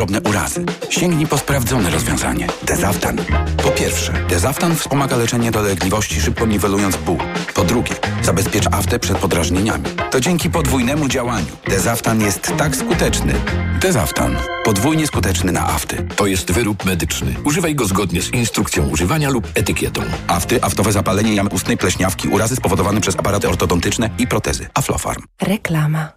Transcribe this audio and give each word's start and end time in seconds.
drobne 0.00 0.20
urazy. 0.20 0.64
Sięgnij 0.90 1.26
po 1.26 1.38
sprawdzone 1.38 1.90
rozwiązanie. 1.90 2.46
Dezaftan. 2.62 3.16
Po 3.62 3.70
pierwsze, 3.70 4.12
Dezaftan 4.28 4.76
wspomaga 4.76 5.16
leczenie 5.16 5.50
dolegliwości, 5.50 6.20
szybko 6.20 6.46
niwelując 6.46 6.96
ból. 6.96 7.18
Po 7.54 7.64
drugie, 7.64 7.94
zabezpiecz 8.22 8.66
aftę 8.66 8.98
przed 8.98 9.18
podrażnieniami. 9.18 9.84
To 10.10 10.20
dzięki 10.20 10.50
podwójnemu 10.50 11.08
działaniu. 11.08 11.46
Dezaftan 11.68 12.20
jest 12.20 12.52
tak 12.58 12.76
skuteczny. 12.76 13.34
Dezaftan. 13.80 14.36
Podwójnie 14.64 15.06
skuteczny 15.06 15.52
na 15.52 15.68
afty. 15.68 16.06
To 16.16 16.26
jest 16.26 16.52
wyrób 16.52 16.84
medyczny. 16.84 17.34
Używaj 17.44 17.74
go 17.74 17.84
zgodnie 17.84 18.22
z 18.22 18.32
instrukcją 18.32 18.88
używania 18.88 19.30
lub 19.30 19.48
etykietą. 19.54 20.02
Afty, 20.26 20.62
aftowe 20.62 20.92
zapalenie 20.92 21.34
jamy 21.34 21.50
ustnej, 21.50 21.76
pleśniawki, 21.76 22.28
urazy 22.28 22.56
spowodowane 22.56 23.00
przez 23.00 23.16
aparaty 23.16 23.48
ortodontyczne 23.48 24.10
i 24.18 24.26
protezy. 24.26 24.68
Aflofarm. 24.74 25.22
Reklama. 25.42 26.12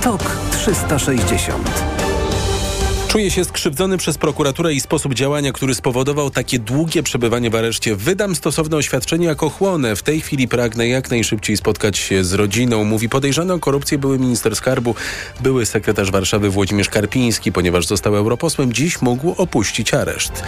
TOK 0.00 0.36
360 0.50 2.05
Czuję 3.16 3.30
się 3.30 3.44
skrzywdzony 3.44 3.98
przez 3.98 4.18
prokuraturę 4.18 4.74
i 4.74 4.80
sposób 4.80 5.14
działania, 5.14 5.52
który 5.52 5.74
spowodował 5.74 6.30
takie 6.30 6.58
długie 6.58 7.02
przebywanie 7.02 7.50
w 7.50 7.54
areszcie. 7.54 7.96
Wydam 7.96 8.34
stosowne 8.34 8.76
oświadczenie 8.76 9.26
jako 9.26 9.50
chłonę. 9.50 9.96
W 9.96 10.02
tej 10.02 10.20
chwili 10.20 10.48
pragnę 10.48 10.88
jak 10.88 11.10
najszybciej 11.10 11.56
spotkać 11.56 11.98
się 11.98 12.24
z 12.24 12.32
rodziną. 12.32 12.84
Mówi 12.84 13.08
podejrzany 13.08 13.52
o 13.52 13.58
korupcję 13.58 13.98
były 13.98 14.18
minister 14.18 14.56
skarbu, 14.56 14.94
były 15.40 15.66
sekretarz 15.66 16.10
Warszawy 16.10 16.50
Włodzimierz 16.50 16.88
Karpiński, 16.88 17.52
ponieważ 17.52 17.86
został 17.86 18.16
europosłem, 18.16 18.72
dziś 18.72 19.02
mógł 19.02 19.34
opuścić 19.36 19.94
areszt. 19.94 20.42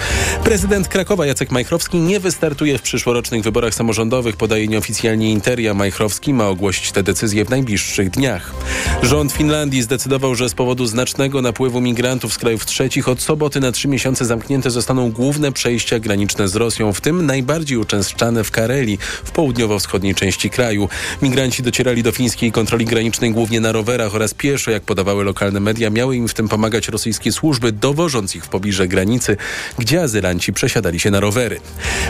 Prezydent 0.44 0.88
Krakowa 0.88 1.26
Jacek 1.26 1.50
Majchrowski 1.50 1.98
nie 1.98 2.20
wystartuje 2.20 2.78
w 2.78 2.82
przyszłorocznych 2.82 3.42
wyborach 3.42 3.74
samorządowych, 3.74 4.36
podaje 4.36 4.68
nieoficjalnie 4.68 5.30
Interia. 5.30 5.74
Majchrowski 5.74 6.34
ma 6.34 6.48
ogłosić 6.48 6.92
te 6.92 7.02
decyzje 7.02 7.44
w 7.44 7.50
najbliższych 7.50 8.10
dniach. 8.10 8.54
Rząd 9.02 9.32
Finlandii 9.32 9.82
zdecydował, 9.82 10.34
że 10.34 10.48
z 10.48 10.54
powodu 10.54 10.86
znacznego 10.86 11.42
napływu 11.42 11.80
migrantów 11.80 12.32
z 12.32 12.38
krajów 12.38 12.57
krajów 12.58 12.66
trzecich 12.66 13.08
od 13.08 13.22
soboty 13.22 13.60
na 13.60 13.72
trzy 13.72 13.88
miesiące 13.88 14.24
zamknięte 14.24 14.70
zostaną 14.70 15.12
główne 15.12 15.52
przejścia 15.52 15.98
graniczne 15.98 16.48
z 16.48 16.56
Rosją, 16.56 16.92
w 16.92 17.00
tym 17.00 17.26
najbardziej 17.26 17.78
uczęszczane 17.78 18.44
w 18.44 18.50
Karelii, 18.50 18.98
w 19.24 19.30
południowo-wschodniej 19.30 20.14
części 20.14 20.50
kraju. 20.50 20.88
Migranci 21.22 21.62
docierali 21.62 22.02
do 22.02 22.12
fińskiej 22.12 22.52
kontroli 22.52 22.84
granicznej 22.84 23.32
głównie 23.32 23.60
na 23.60 23.72
rowerach 23.72 24.14
oraz 24.14 24.34
pieszo, 24.34 24.70
jak 24.70 24.82
podawały 24.82 25.24
lokalne 25.24 25.60
media. 25.60 25.90
Miały 25.90 26.16
im 26.16 26.28
w 26.28 26.34
tym 26.34 26.48
pomagać 26.48 26.88
rosyjskie 26.88 27.32
służby, 27.32 27.72
dowożąc 27.72 28.34
ich 28.34 28.44
w 28.44 28.48
pobliże 28.48 28.88
granicy, 28.88 29.36
gdzie 29.78 30.02
azylanci 30.02 30.52
przesiadali 30.52 31.00
się 31.00 31.10
na 31.10 31.20
rowery. 31.20 31.60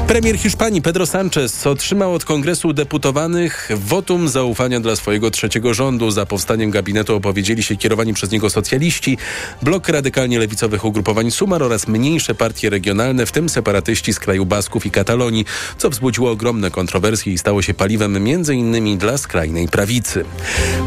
Premier 0.06 0.39
Hiszpanii 0.39 0.83
Pedro 0.83 1.05
Sánchez 1.05 1.67
otrzymał 1.67 2.14
od 2.14 2.25
Kongresu 2.25 2.73
Deputowanych 2.73 3.70
wotum 3.75 4.28
zaufania 4.28 4.80
dla 4.80 4.97
swojego 4.97 5.30
trzeciego 5.30 5.75
rządu. 5.75 6.11
Za 6.11 6.27
powstaniem 6.27 6.70
gabinetu 6.70 7.17
opowiedzieli 7.17 7.62
się 7.62 7.77
kierowani 7.77 8.14
przez 8.14 8.30
niego 8.30 8.51
socjaliści, 8.51 9.19
blok 9.62 9.89
radykalnie 10.29 10.39
lewicowych 10.39 10.84
ugrupowań 10.84 11.31
Sumar 11.31 11.62
oraz 11.62 11.89
mniejsze 11.89 12.34
partie 12.34 12.71
regionalne, 12.71 13.27
w 13.27 13.33
tym 13.33 13.48
separatyści 13.48 14.12
z 14.12 14.19
kraju 14.19 14.47
Basków 14.47 14.87
i 14.87 14.91
Katalonii, 14.91 15.45
co 15.79 15.91
wzbudziło 15.91 16.31
ogromne 16.31 16.70
kontrowersje 16.70 17.33
i 17.33 17.39
stało 17.39 17.62
się 17.62 17.75
paliwem 17.75 18.17
m.in. 18.17 18.98
dla 18.98 19.19
skrajnej 19.19 19.69
prawicy. 19.69 20.25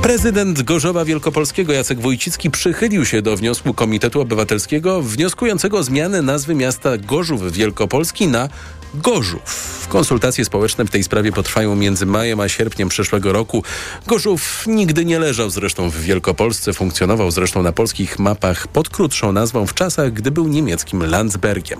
Prezydent 0.02 0.62
Gorzowa 0.62 1.06
Wielkopolskiego 1.06 1.74
Jacek 1.74 2.00
Wójcicki 2.00 2.52
przychylił 2.52 3.06
się 3.06 3.22
do 3.22 3.38
wniosku 3.38 3.74
Komitetu 3.74 4.22
Obywatelskiego 4.22 5.02
wnioskującego 5.02 5.78
o 5.78 5.84
zmianę 5.84 6.22
nazwy 6.22 6.56
miasta 6.56 6.98
Gorzów 6.98 7.52
Wielkopolski 7.52 8.28
na 8.28 8.50
Gorzów. 8.94 9.88
Konsultacje 9.90 10.46
społeczne 10.46 10.86
w 10.86 10.90
tej 10.90 11.04
sprawie 11.04 11.32
potrwają 11.32 11.76
między 11.76 12.06
majem 12.06 12.40
a 12.40 12.50
sierpniem 12.50 12.90
przyszłego 12.90 13.34
roku. 13.34 13.64
Gorzów 14.08 14.64
nigdy 14.68 15.06
nie 15.06 15.20
leżał 15.20 15.50
zresztą 15.50 15.90
w 15.90 15.98
Wielkopolsce, 15.98 16.74
funkcjonował 16.74 17.32
zresztą 17.32 17.64
na 17.64 17.72
polskich 17.72 18.20
mapach 18.20 18.68
pod 18.68 18.90
krótszą 18.90 19.32
nazwą 19.32 19.68
w 19.68 19.74
czasach, 19.74 20.14
gdy 20.14 20.32
był 20.32 20.48
niemieckim 20.48 21.04
Landsbergiem. 21.06 21.80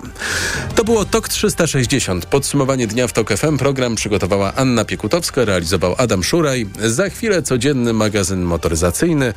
To 0.74 0.84
było 0.84 1.04
TOK 1.04 1.28
360. 1.28 2.26
Podsumowanie 2.26 2.86
dnia 2.86 3.06
w 3.06 3.12
TOK 3.12 3.32
FM. 3.32 3.58
Program 3.58 3.94
przygotowała 3.94 4.54
Anna 4.54 4.84
Piekutowska, 4.84 5.44
realizował 5.44 5.94
Adam 5.98 6.24
Szuraj. 6.24 6.66
Za 6.80 7.08
chwilę 7.08 7.42
codzienny 7.42 7.92
magazyn 7.92 8.42
motoryzacyjny. 8.42 9.34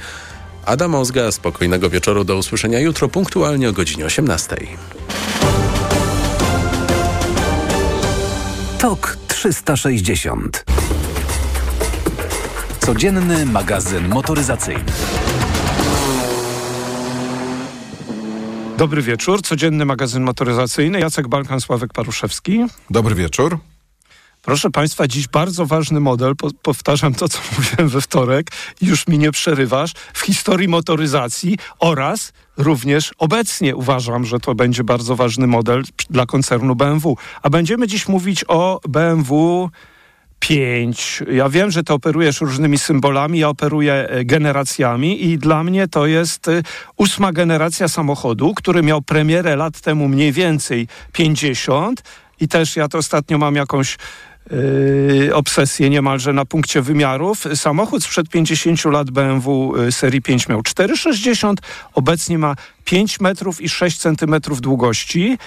Adam 0.66 0.95
Ozga, 0.95 1.31
spokojnego 1.31 1.89
wieczoru, 1.89 2.23
do 2.23 2.38
usłyszenia 2.38 2.79
jutro 2.79 3.09
punktualnie 3.09 3.69
o 3.69 3.73
godzinie 3.73 4.05
18. 4.05 4.57
TOK 8.85 9.18
360. 9.28 10.63
Codzienny 12.79 13.46
magazyn 13.46 14.07
motoryzacyjny. 14.07 14.84
Dobry 18.78 19.01
wieczór, 19.01 19.41
codzienny 19.41 19.85
magazyn 19.85 20.23
motoryzacyjny. 20.23 21.00
Jacek 21.00 21.28
Balkan, 21.28 21.62
Sławek 21.62 21.94
Paruszewski. 21.94 22.66
Dobry 22.90 23.16
wieczór. 23.16 23.59
Proszę 24.45 24.69
Państwa, 24.69 25.07
dziś 25.07 25.28
bardzo 25.28 25.66
ważny 25.66 26.00
model, 26.00 26.35
po, 26.35 26.50
powtarzam 26.61 27.13
to, 27.13 27.29
co 27.29 27.39
mówiłem 27.57 27.89
we 27.89 28.01
wtorek, 28.01 28.51
już 28.81 29.07
mi 29.07 29.17
nie 29.17 29.31
przerywasz, 29.31 29.94
w 30.13 30.19
historii 30.19 30.67
motoryzacji 30.67 31.57
oraz 31.79 32.33
również 32.57 33.11
obecnie 33.17 33.75
uważam, 33.75 34.25
że 34.25 34.39
to 34.39 34.55
będzie 34.55 34.84
bardzo 34.84 35.16
ważny 35.16 35.47
model 35.47 35.84
dla 36.09 36.25
koncernu 36.25 36.75
BMW. 36.75 37.17
A 37.41 37.50
będziemy 37.50 37.88
dziś 37.88 38.07
mówić 38.07 38.45
o 38.47 38.79
BMW 38.89 39.69
5. 40.39 41.23
Ja 41.31 41.50
wiem, 41.50 41.72
że 41.72 41.84
ty 41.84 41.94
operujesz 41.94 42.41
różnymi 42.41 42.78
symbolami, 42.78 43.39
ja 43.39 43.50
operuję 43.50 43.94
e, 43.94 44.25
generacjami 44.25 45.25
i 45.25 45.38
dla 45.38 45.63
mnie 45.63 45.88
to 45.88 46.05
jest 46.05 46.47
e, 46.47 46.61
ósma 46.97 47.31
generacja 47.31 47.88
samochodu, 47.88 48.53
który 48.53 48.84
miał 48.84 49.01
premierę 49.01 49.55
lat 49.55 49.81
temu 49.81 50.07
mniej 50.07 50.31
więcej 50.31 50.88
50 51.11 52.03
i 52.39 52.47
też 52.47 52.75
ja 52.75 52.88
to 52.88 52.97
ostatnio 52.97 53.38
mam 53.38 53.55
jakąś 53.55 53.97
obsesję 55.33 55.89
niemalże 55.89 56.33
na 56.33 56.45
punkcie 56.45 56.81
wymiarów. 56.81 57.44
Samochód 57.56 58.03
sprzed 58.03 58.29
50 58.29 58.85
lat 58.85 59.11
BMW 59.11 59.73
yy, 59.78 59.91
serii 59.91 60.22
5 60.22 60.50
miał 60.50 60.61
4,60, 60.61 61.53
obecnie 61.94 62.38
ma 62.38 62.55
5 62.85 63.19
metrów 63.19 63.61
i 63.61 63.69
6 63.69 63.97
centymetrów 63.97 64.61
długości 64.61 65.38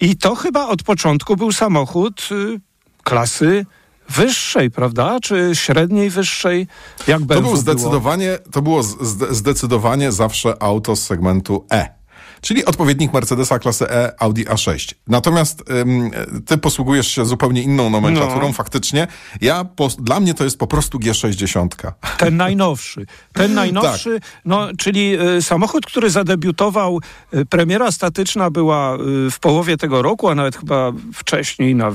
i 0.00 0.16
to 0.16 0.34
chyba 0.34 0.66
od 0.66 0.82
początku 0.82 1.36
był 1.36 1.52
samochód 1.52 2.28
yy, 2.30 2.60
klasy 3.02 3.66
wyższej, 4.08 4.70
prawda? 4.70 5.18
Czy 5.22 5.50
średniej, 5.54 6.10
wyższej? 6.10 6.66
Jak 7.06 7.22
BMW 7.22 7.42
to 7.42 7.48
był 7.48 7.56
zdecydowanie, 7.56 8.26
było? 8.26 8.52
To 8.52 8.62
było 8.62 8.82
zdecydowanie 9.30 10.12
zawsze 10.12 10.62
auto 10.62 10.96
z 10.96 11.02
segmentu 11.02 11.66
E 11.72 12.01
czyli 12.42 12.64
odpowiednik 12.64 13.12
Mercedesa 13.12 13.58
klasy 13.58 13.90
E 13.90 14.12
Audi 14.18 14.44
A6. 14.44 14.94
Natomiast 15.08 15.70
ym, 15.70 16.10
ty 16.46 16.58
posługujesz 16.58 17.08
się 17.08 17.24
zupełnie 17.24 17.62
inną 17.62 17.90
nomenklaturą, 17.90 18.46
no. 18.46 18.52
faktycznie. 18.52 19.06
Ja, 19.40 19.64
po, 19.64 19.88
dla 19.88 20.20
mnie 20.20 20.34
to 20.34 20.44
jest 20.44 20.58
po 20.58 20.66
prostu 20.66 20.98
G60. 20.98 21.92
Ten 22.18 22.36
najnowszy. 22.36 23.06
Ten 23.32 23.54
najnowszy, 23.54 24.20
tak. 24.20 24.30
no, 24.44 24.68
czyli 24.78 25.20
y, 25.36 25.42
samochód, 25.42 25.86
który 25.86 26.10
zadebiutował, 26.10 27.00
y, 27.34 27.46
premiera 27.46 27.92
statyczna 27.92 28.50
była 28.50 28.94
y, 28.94 29.30
w 29.30 29.38
połowie 29.40 29.76
tego 29.76 30.02
roku, 30.02 30.28
a 30.28 30.34
nawet 30.34 30.56
chyba 30.56 30.92
wcześniej, 31.14 31.74
na, 31.74 31.92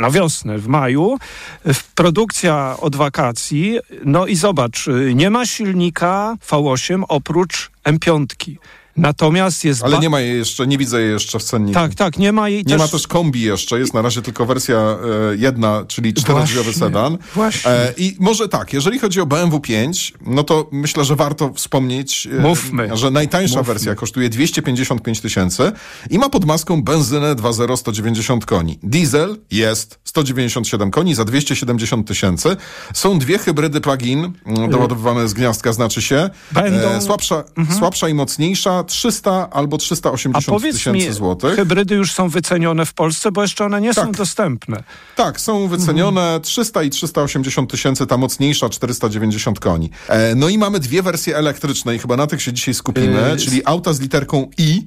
na 0.00 0.10
wiosnę, 0.10 0.58
w 0.58 0.68
maju. 0.68 1.18
produkcja 1.94 2.76
od 2.80 2.96
wakacji. 2.96 3.78
No 4.04 4.26
i 4.26 4.36
zobacz, 4.36 4.86
nie 5.14 5.30
ma 5.30 5.46
silnika 5.46 6.36
V8 6.48 7.02
oprócz 7.08 7.70
M5. 7.84 8.26
Natomiast 8.96 9.64
jest... 9.64 9.82
Ale 9.82 9.98
nie 9.98 10.10
ma 10.10 10.20
jej 10.20 10.38
jeszcze, 10.38 10.66
nie 10.66 10.78
widzę 10.78 11.00
jej 11.02 11.12
jeszcze 11.12 11.38
w 11.38 11.42
cenniku. 11.42 11.74
Tak, 11.74 11.94
tak, 11.94 12.18
nie 12.18 12.32
ma 12.32 12.48
jej 12.48 12.58
Nie 12.58 12.64
też... 12.64 12.78
ma 12.78 12.88
też 12.88 13.06
kombi 13.06 13.40
jeszcze, 13.40 13.78
jest 13.78 13.94
na 13.94 14.02
razie 14.02 14.22
tylko 14.22 14.46
wersja 14.46 14.76
e, 14.76 14.96
jedna, 15.36 15.84
czyli 15.88 16.14
czterodrzwiowy 16.14 16.72
sedan. 16.72 17.18
Właśnie. 17.34 17.70
E, 17.70 17.92
I 17.96 18.16
może 18.20 18.48
tak, 18.48 18.72
jeżeli 18.72 18.98
chodzi 18.98 19.20
o 19.20 19.26
BMW 19.26 19.60
5, 19.60 20.12
no 20.26 20.44
to 20.44 20.68
myślę, 20.72 21.04
że 21.04 21.16
warto 21.16 21.52
wspomnieć, 21.52 22.28
e, 22.38 22.42
Mówmy. 22.42 22.90
że 22.96 23.10
najtańsza 23.10 23.58
Mówmy. 23.58 23.74
wersja 23.74 23.94
kosztuje 23.94 24.28
255 24.28 25.20
tysięcy 25.20 25.72
i 26.10 26.18
ma 26.18 26.28
pod 26.28 26.44
maską 26.44 26.82
benzynę 26.82 27.34
2.0 27.34 27.76
190 27.76 28.46
koni. 28.46 28.78
Diesel 28.82 29.36
jest 29.50 29.98
197 30.14 30.90
koni 30.90 31.14
za 31.14 31.24
270 31.24 32.08
tysięcy. 32.08 32.56
Są 32.94 33.18
dwie 33.18 33.38
hybrydy 33.38 33.80
plug-in 33.80 34.32
mm, 34.46 34.70
doładowywane 34.70 35.28
z 35.28 35.34
gniazdka, 35.34 35.72
znaczy 35.72 36.02
się. 36.02 36.30
Będą... 36.52 36.88
E, 36.88 37.00
słabsza, 37.00 37.44
mhm. 37.56 37.78
słabsza 37.78 38.08
i 38.08 38.14
mocniejsza 38.14 38.84
300 38.84 39.50
albo 39.50 39.78
380 39.78 40.62
tysięcy 40.62 41.12
złotych. 41.12 41.56
hybrydy 41.56 41.94
już 41.94 42.12
są 42.12 42.28
wycenione 42.28 42.86
w 42.86 42.94
Polsce, 42.94 43.32
bo 43.32 43.42
jeszcze 43.42 43.64
one 43.64 43.80
nie 43.80 43.94
tak. 43.94 44.04
są 44.04 44.12
dostępne. 44.12 44.82
Tak, 45.16 45.40
są 45.40 45.68
wycenione 45.68 46.22
mhm. 46.22 46.42
300 46.42 46.82
i 46.82 46.90
380 46.90 47.70
tysięcy, 47.70 48.06
ta 48.06 48.16
mocniejsza 48.16 48.68
490 48.68 49.60
koni. 49.60 49.90
E, 50.08 50.34
no 50.34 50.48
i 50.48 50.58
mamy 50.58 50.80
dwie 50.80 51.02
wersje 51.02 51.36
elektryczne 51.36 51.94
i 51.94 51.98
chyba 51.98 52.16
na 52.16 52.26
tych 52.26 52.42
się 52.42 52.52
dzisiaj 52.52 52.74
skupimy, 52.74 53.30
yy. 53.30 53.36
czyli 53.36 53.62
auta 53.64 53.92
z 53.92 54.00
literką 54.00 54.50
I 54.58 54.86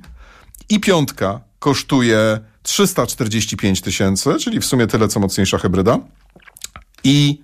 i 0.69 0.79
piątka 0.79 1.39
kosztuje 1.59 2.39
345 2.67 3.81
tysięcy, 3.81 4.35
czyli 4.39 4.59
w 4.59 4.65
sumie 4.65 4.87
tyle, 4.87 5.07
co 5.07 5.19
mocniejsza 5.19 5.57
hybryda. 5.57 5.99
I 7.03 7.41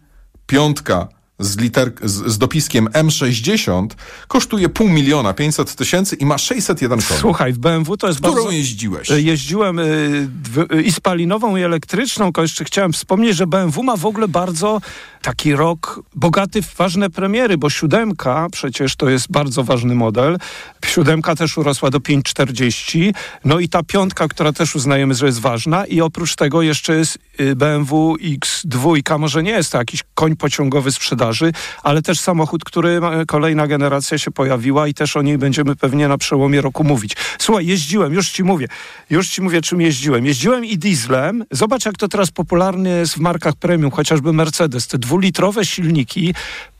piątka 0.47 1.07
z, 1.39 1.57
liter, 1.57 1.91
z, 2.03 2.31
z 2.31 2.38
dopiskiem 2.38 2.85
M60 2.88 3.88
kosztuje 4.27 4.69
pół 4.69 4.89
miliona 4.89 5.33
500 5.33 5.75
tysięcy 5.75 6.15
i 6.15 6.25
ma 6.25 6.38
601 6.38 7.01
koni. 7.01 7.19
Słuchaj, 7.19 7.53
w 7.53 7.57
BMW 7.57 7.97
to 7.97 8.07
jest 8.07 8.19
Którą 8.19 8.33
bardzo... 8.33 8.51
jeździłeś? 8.51 9.12
E, 9.12 9.21
Jeździłem 9.21 9.80
y, 9.80 10.27
i 10.83 10.91
spalinową, 10.91 11.56
i 11.56 11.62
elektryczną. 11.62 12.25
Tylko 12.25 12.41
jeszcze 12.41 12.65
chciałem 12.65 12.94
wspomnieć, 12.94 13.35
że 13.35 13.47
BMW 13.47 13.83
ma 13.83 13.97
w 13.97 14.06
ogóle 14.06 14.27
bardzo 14.27 14.81
taki 15.21 15.56
rok 15.56 16.00
bogaty 16.15 16.62
w 16.62 16.75
ważne 16.75 17.09
premiery, 17.09 17.57
bo 17.57 17.69
siódemka 17.69 18.47
przecież 18.51 18.95
to 18.95 19.09
jest 19.09 19.31
bardzo 19.31 19.63
ważny 19.63 19.95
model. 19.95 20.38
Siódemka 20.85 21.35
też 21.35 21.57
urosła 21.57 21.89
do 21.89 22.00
540. 22.00 23.13
No 23.45 23.59
i 23.59 23.69
ta 23.69 23.83
piątka, 23.83 24.27
która 24.27 24.53
też 24.53 24.75
uznajemy, 24.75 25.13
że 25.13 25.25
jest 25.25 25.39
ważna. 25.39 25.85
I 25.85 26.01
oprócz 26.01 26.35
tego 26.35 26.62
jeszcze 26.62 26.95
jest 26.95 27.18
BMW 27.56 28.15
X2. 28.15 29.19
Może 29.19 29.44
nie 29.44 29.51
jest 29.51 29.71
to 29.71 29.77
jakiś 29.77 30.03
koń 30.15 30.35
pociągowy 30.35 30.91
sprzedaży, 31.23 31.51
ale 31.83 32.01
też 32.01 32.19
samochód, 32.19 32.63
który 32.63 33.01
ma- 33.01 33.25
kolejna 33.25 33.67
generacja 33.67 34.17
się 34.17 34.31
pojawiła 34.31 34.87
i 34.87 34.93
też 34.93 35.17
o 35.17 35.21
niej 35.21 35.37
będziemy 35.37 35.75
pewnie 35.75 36.07
na 36.07 36.17
przełomie 36.17 36.61
roku 36.61 36.83
mówić. 36.83 37.15
Słuchaj, 37.39 37.65
jeździłem, 37.65 38.13
już 38.13 38.29
ci 38.29 38.43
mówię, 38.43 38.67
już 39.09 39.29
ci 39.29 39.41
mówię, 39.41 39.61
czym 39.61 39.81
jeździłem. 39.81 40.25
Jeździłem 40.25 40.65
i 40.65 40.77
dieslem. 40.77 41.43
Zobacz, 41.51 41.85
jak 41.85 41.97
to 41.97 42.07
teraz 42.07 42.31
popularne 42.31 42.89
jest 42.89 43.13
w 43.13 43.17
markach 43.19 43.55
premium, 43.55 43.91
chociażby 43.91 44.33
Mercedes. 44.33 44.87
Te 44.87 44.97
dwulitrowe 44.97 45.65
silniki, 45.65 46.33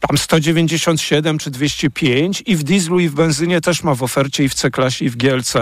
tam 0.07 0.17
197 0.17 1.38
czy 1.38 1.51
205 1.51 2.44
i 2.45 2.55
w 2.55 2.63
dieslu 2.63 3.00
i 3.00 3.09
w 3.09 3.13
benzynie 3.13 3.61
też 3.61 3.83
ma 3.83 3.95
w 3.95 4.03
ofercie 4.03 4.44
i 4.44 4.50
w 4.50 4.53
C-klasie 4.53 5.05
i 5.05 5.09
w 5.09 5.15
GLC. 5.17 5.53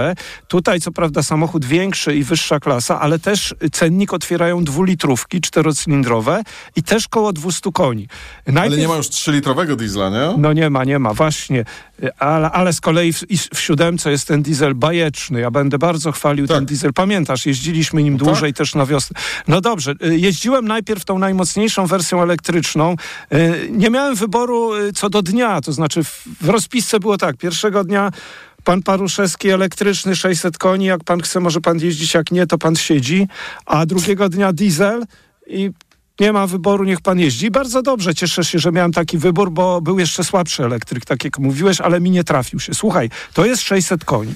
Tutaj 0.47 0.81
co 0.81 0.91
prawda 0.91 1.23
samochód 1.23 1.65
większy 1.65 2.15
i 2.15 2.23
wyższa 2.23 2.59
klasa, 2.59 2.99
ale 2.99 3.19
też 3.19 3.55
cennik 3.71 4.13
otwierają 4.13 4.63
dwulitrówki 4.63 5.41
czterocylindrowe 5.41 6.41
i 6.75 6.83
też 6.83 7.07
koło 7.07 7.33
200 7.33 7.71
koni. 7.71 8.07
Ale 8.45 8.53
Najpierw- 8.53 8.81
nie 8.81 8.87
ma 8.87 8.95
już 8.95 9.07
3-litrowego 9.07 9.75
diesla, 9.75 10.09
nie? 10.09 10.37
no 10.37 10.53
nie 10.53 10.69
ma, 10.69 10.83
nie 10.83 10.99
ma, 10.99 11.13
właśnie. 11.13 11.65
Ale, 12.19 12.51
ale 12.51 12.73
z 12.73 12.81
kolei 12.81 13.13
w, 13.13 13.23
w 13.53 13.59
siódemce 13.59 14.11
jest 14.11 14.27
ten 14.27 14.41
diesel 14.43 14.75
bajeczny. 14.75 15.39
Ja 15.39 15.51
będę 15.51 15.77
bardzo 15.77 16.11
chwalił 16.11 16.47
Tak. 16.47 16.57
ten 16.57 16.65
diesel. 16.65 16.93
Pamiętasz, 16.93 17.45
jeździliśmy 17.45 18.03
nim 18.03 18.17
dłużej 18.17 18.53
też 18.53 18.75
na 18.75 18.85
wiosnę. 18.85 19.19
No 19.47 19.61
dobrze, 19.61 19.95
y, 20.05 20.17
jeździłem 20.17 20.67
najpierw 20.67 21.05
tą 21.05 21.19
najmocniejszą 21.19 21.85
wersją 21.87 22.21
elektryczną. 22.23 22.95
Y, 23.33 23.67
Nie 23.71 23.89
miałem 23.89 24.15
wyboru 24.15 24.30
y, 24.89 24.93
co 24.93 25.09
do 25.09 25.21
dnia, 25.21 25.61
to 25.61 25.73
znaczy 25.73 26.03
w, 26.03 26.27
rozpisce 26.41 26.99
było 26.99 27.17
tak, 27.17 27.37
pierwszego 27.37 27.83
dnia 27.83 28.11
Pan 28.63 28.83
Paruszewski 28.83 29.49
elektryczny 29.49 30.15
600 30.15 30.57
koni, 30.57 30.85
jak 30.85 31.03
pan 31.03 31.21
chce, 31.21 31.39
może 31.39 31.61
pan 31.61 31.79
jeździć, 31.79 32.13
jak 32.13 32.31
nie, 32.31 32.47
to 32.47 32.57
pan 32.57 32.75
siedzi. 32.75 33.27
A 33.65 33.85
drugiego 33.85 34.29
dnia 34.29 34.53
diesel 34.53 35.05
i 35.47 35.71
nie 36.19 36.33
ma 36.33 36.47
wyboru, 36.47 36.83
niech 36.83 37.01
pan 37.01 37.19
jeździ. 37.19 37.51
Bardzo 37.51 37.81
dobrze, 37.81 38.15
cieszę 38.15 38.43
się, 38.43 38.59
że 38.59 38.71
miałem 38.71 38.91
taki 38.91 39.17
wybór, 39.17 39.51
bo 39.51 39.81
był 39.81 39.99
jeszcze 39.99 40.23
słabszy 40.23 40.63
elektryk, 40.63 41.05
tak 41.05 41.23
jak 41.23 41.39
mówiłeś, 41.39 41.81
ale 41.81 42.01
mi 42.01 42.11
nie 42.11 42.23
trafił 42.23 42.59
się. 42.59 42.73
Słuchaj, 42.73 43.09
to 43.33 43.45
jest 43.45 43.61
600 43.61 44.05
koni. 44.05 44.33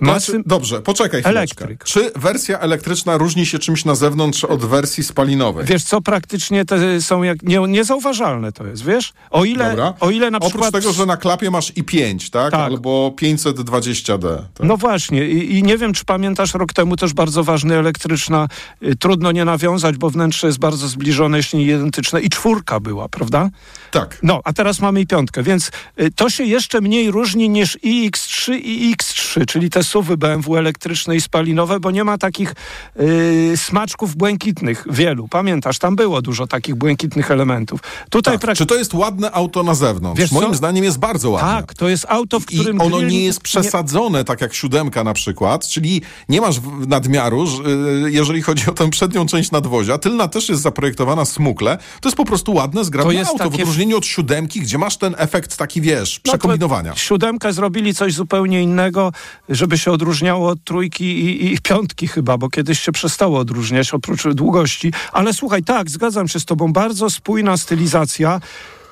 Masy... 0.00 0.32
Znaczy, 0.32 0.42
dobrze, 0.46 0.82
poczekaj 0.82 1.22
chwileczkę. 1.22 1.64
Elektryk. 1.64 1.84
Czy 1.84 2.10
wersja 2.16 2.58
elektryczna 2.58 3.16
różni 3.16 3.46
się 3.46 3.58
czymś 3.58 3.84
na 3.84 3.94
zewnątrz 3.94 4.44
od 4.44 4.64
wersji 4.64 5.04
spalinowej? 5.04 5.66
Wiesz 5.66 5.84
co, 5.84 6.00
praktycznie 6.00 6.64
te 6.64 7.00
są 7.00 7.22
jak 7.22 7.42
nie, 7.42 7.58
niezauważalne 7.58 8.52
to 8.52 8.66
jest, 8.66 8.84
wiesz? 8.84 9.12
O 9.30 9.44
ile, 9.44 9.70
Dobra. 9.70 9.94
o 10.00 10.10
ile 10.10 10.30
na 10.30 10.38
Oprócz 10.38 10.50
przykład... 10.52 10.72
tego, 10.72 10.92
że 10.92 11.06
na 11.06 11.16
klapie 11.16 11.50
masz 11.50 11.72
i5, 11.72 12.30
tak? 12.30 12.50
Tak. 12.50 12.60
Albo 12.60 13.14
520D. 13.22 14.36
Tak? 14.36 14.66
No 14.66 14.76
właśnie 14.76 15.28
I, 15.28 15.58
i 15.58 15.62
nie 15.62 15.78
wiem, 15.78 15.92
czy 15.92 16.04
pamiętasz, 16.04 16.54
rok 16.54 16.72
temu 16.72 16.96
też 16.96 17.12
bardzo 17.14 17.44
ważny 17.44 17.78
elektryczna, 17.78 18.48
y, 18.82 18.96
trudno 18.96 19.32
nie 19.32 19.44
nawiązać, 19.44 19.96
bo 19.96 20.10
wnętrze 20.10 20.46
jest 20.46 20.58
bardzo 20.58 20.88
zbliżone, 20.88 21.36
jeśli 21.36 21.58
nie 21.58 21.64
identyczne 21.64 22.20
i 22.20 22.28
czwórka 22.28 22.80
była, 22.80 23.08
prawda? 23.08 23.50
Tak. 23.90 24.18
No, 24.22 24.40
a 24.44 24.52
teraz 24.52 24.80
mamy 24.80 25.00
i 25.00 25.06
piątkę, 25.06 25.42
więc 25.42 25.70
y, 26.00 26.10
to 26.10 26.30
się 26.30 26.44
jeszcze 26.44 26.80
mniej 26.80 27.10
różni 27.10 27.48
niż 27.48 27.78
iX3 27.78 28.52
i 28.64 28.94
X3, 28.96 29.44
czyli 29.46 29.70
te 29.70 29.82
suwy 29.84 30.16
BMW 30.16 30.56
elektryczne 30.56 31.16
i 31.16 31.20
spalinowe, 31.20 31.80
bo 31.80 31.90
nie 31.90 32.04
ma 32.04 32.18
takich 32.18 32.54
y, 33.00 33.52
smaczków 33.56 34.16
błękitnych 34.16 34.84
wielu. 34.90 35.28
Pamiętasz, 35.28 35.78
tam 35.78 35.96
było 35.96 36.22
dużo 36.22 36.46
takich 36.46 36.74
błękitnych 36.74 37.30
elementów. 37.30 37.80
Tutaj 38.10 38.38
tak. 38.38 38.42
prak- 38.50 38.56
Czy 38.58 38.66
to 38.66 38.74
jest 38.74 38.94
ładne 38.94 39.30
auto 39.32 39.62
na 39.62 39.74
zewnątrz? 39.74 40.20
Wiesz 40.20 40.32
Moim 40.32 40.48
co? 40.50 40.54
zdaniem 40.54 40.84
jest 40.84 40.98
bardzo 40.98 41.30
ładne. 41.30 41.48
Tak, 41.48 41.74
to 41.74 41.88
jest 41.88 42.06
auto, 42.08 42.40
w 42.40 42.52
I 42.52 42.58
którym... 42.58 42.80
ono 42.80 42.96
grill 42.96 43.08
nie 43.10 43.24
jest 43.24 43.40
przesadzone, 43.40 44.24
tak 44.24 44.40
jak 44.40 44.54
siódemka 44.54 45.04
na 45.04 45.12
przykład, 45.14 45.68
czyli 45.68 46.02
nie 46.28 46.40
masz 46.40 46.56
nadmiaru, 46.86 47.44
y, 47.44 48.10
jeżeli 48.10 48.42
chodzi 48.42 48.70
o 48.70 48.72
tę 48.72 48.90
przednią 48.90 49.26
część 49.26 49.50
nadwozia. 49.50 49.98
Tylna 49.98 50.28
też 50.28 50.48
jest 50.48 50.62
zaprojektowana 50.62 51.24
smukle. 51.24 51.78
To 52.00 52.08
jest 52.08 52.16
po 52.16 52.24
prostu 52.24 52.54
ładne, 52.54 52.84
zgrabne 52.84 53.12
To 53.12 53.18
jest 53.18 53.30
auto, 53.30 53.44
w 53.44 53.52
takie- 53.52 53.64
odróżnieniu 53.76 53.96
od 53.96 54.06
siódemki, 54.06 54.60
gdzie 54.60 54.78
masz 54.78 54.96
ten 54.96 55.14
efekt 55.18 55.56
taki, 55.56 55.80
wiesz, 55.80 56.20
No 56.24 56.32
przekombinowania. 56.32 56.96
Siódemkę 56.96 57.52
zrobili 57.52 57.94
coś 57.94 58.14
zupełnie 58.14 58.62
innego, 58.62 59.12
żeby 59.48 59.78
się 59.78 59.92
odróżniało 59.92 60.48
od 60.48 60.64
trójki 60.64 61.04
i, 61.04 61.54
i 61.54 61.58
piątki 61.58 62.08
chyba, 62.08 62.38
bo 62.38 62.48
kiedyś 62.50 62.80
się 62.80 62.92
przestało 62.92 63.38
odróżniać 63.38 63.94
oprócz 63.94 64.28
długości. 64.28 64.92
Ale 65.12 65.34
słuchaj, 65.34 65.62
tak, 65.62 65.90
zgadzam 65.90 66.28
się 66.28 66.40
z 66.40 66.44
tobą, 66.44 66.72
bardzo 66.72 67.10
spójna 67.10 67.56
stylizacja. 67.56 68.40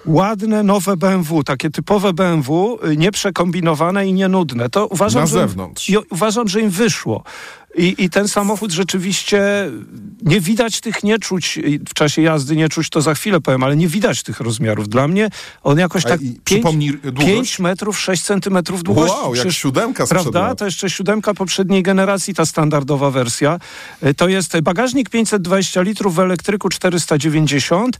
Ładne, 0.06 0.62
nowe 0.62 0.96
BMW, 0.96 1.44
takie 1.44 1.70
typowe 1.70 2.12
BMW, 2.12 2.78
y, 2.92 2.96
nieprzekombinowane 2.96 4.06
i 4.06 4.12
nienudne. 4.12 4.68
To 4.70 4.86
uważam, 4.86 5.20
Na 5.22 5.26
że 5.26 5.36
im- 5.36 5.48
zewnątrz. 5.48 5.88
I 5.88 5.96
uważam, 6.10 6.48
że 6.48 6.60
im 6.60 6.70
wyszło. 6.70 7.24
I, 7.78 7.94
I 7.98 8.10
ten 8.10 8.28
samochód 8.28 8.72
rzeczywiście 8.72 9.42
nie 10.22 10.40
widać 10.40 10.80
tych 10.80 11.02
nieczuć 11.04 11.56
i 11.56 11.78
w 11.78 11.94
czasie 11.94 12.22
jazdy, 12.22 12.56
nie 12.56 12.68
czuć 12.68 12.90
to 12.90 13.00
za 13.02 13.14
chwilę 13.14 13.40
powiem, 13.40 13.62
ale 13.62 13.76
nie 13.76 13.88
widać 13.88 14.22
tych 14.22 14.40
rozmiarów. 14.40 14.88
Dla 14.88 15.08
mnie 15.08 15.28
on 15.62 15.78
jakoś 15.78 16.02
tak 16.04 16.20
i 16.20 16.24
5, 16.24 16.40
przypomnij 16.44 16.92
długość? 17.02 17.26
5 17.26 17.58
metrów 17.58 18.00
6 18.00 18.22
centymetrów 18.22 18.82
długości. 18.82 19.16
Wow, 19.16 19.24
jak 19.34 19.44
Przecież- 19.44 19.56
siódemka 19.62 20.06
sprzed 20.06 20.22
Prawda? 20.22 20.54
To 20.54 20.64
jeszcze 20.64 20.90
siódemka 20.90 21.34
poprzedniej 21.34 21.82
generacji, 21.82 22.34
ta 22.34 22.46
standardowa 22.46 23.10
wersja. 23.10 23.58
Y, 24.06 24.14
To 24.14 24.28
jest 24.28 24.60
bagażnik 24.60 25.10
520 25.10 25.82
litrów 25.82 26.14
w 26.14 26.18
elektryku 26.18 26.68
490 26.68 27.96
y, 27.96 27.98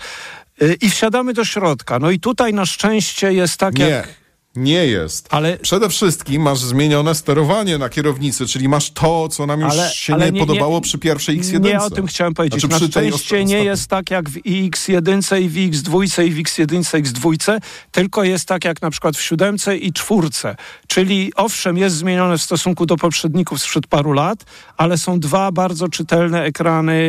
i 0.81 0.91
wsiadamy 0.91 1.33
do 1.33 1.45
środka. 1.45 1.99
No 1.99 2.11
i 2.11 2.21
tutaj 2.21 2.55
na 2.55 2.67
szczęście 2.67 3.33
jest 3.33 3.57
tak 3.57 3.79
Nie. 3.79 3.85
jak... 3.89 4.09
Nie 4.57 4.87
jest. 4.87 5.29
Ale- 5.31 5.59
Przede 5.59 5.89
wszystkim 5.89 6.43
masz 6.43 6.59
zmienione 6.59 7.15
sterowanie 7.15 7.79
na 7.79 7.89
kierownicy, 7.89 8.47
czyli 8.47 8.69
masz 8.69 8.91
to, 8.91 9.29
co 9.29 9.47
nam 9.47 9.61
już 9.61 9.73
Ale- 9.73 9.91
się 9.95 10.15
ale 10.15 10.27
nie, 10.27 10.33
nie- 10.33 10.47
podobało 10.47 10.75
nie- 10.75 10.81
przy 10.83 10.99
pierwszej 10.99 11.41
X1. 11.41 11.61
Nie 11.61 11.81
o 11.81 11.91
tym 11.91 12.07
chciałem 12.07 12.35
powiedzieć. 12.35 12.61
Znaczy, 12.61 12.85
Na 12.85 12.89
szczęście 12.89 13.45
nie 13.45 13.65
jest 13.65 13.87
tak 13.89 14.11
jak 14.11 14.31
w 14.31 14.35
iX1 14.43 15.41
i 15.41 15.49
w 15.49 15.55
X2 15.55 16.25
i 16.27 16.31
w 16.31 16.37
X1 16.39 17.03
X2, 17.03 17.59
tylko 17.93 18.25
jest 18.25 18.49
tak 18.49 18.65
jak 18.65 18.83
na 18.83 18.91
przykład 18.91 19.17
w 19.17 19.23
siódemce 19.23 19.77
i 19.77 19.93
czwórce. 19.93 20.57
Czyli 20.87 21.33
owszem, 21.37 21.77
jest 21.79 21.97
zmienione 21.97 22.39
w 22.39 22.43
stosunku 22.43 22.87
do 22.87 22.97
poprzedników 22.97 23.63
sprzed 23.63 23.87
paru 23.87 24.13
lat, 24.13 24.45
ale 24.77 24.99
są 24.99 25.21
dwa 25.21 25.53
bardzo 25.53 25.89
czytelne 25.89 26.43
ekrany, 26.43 27.03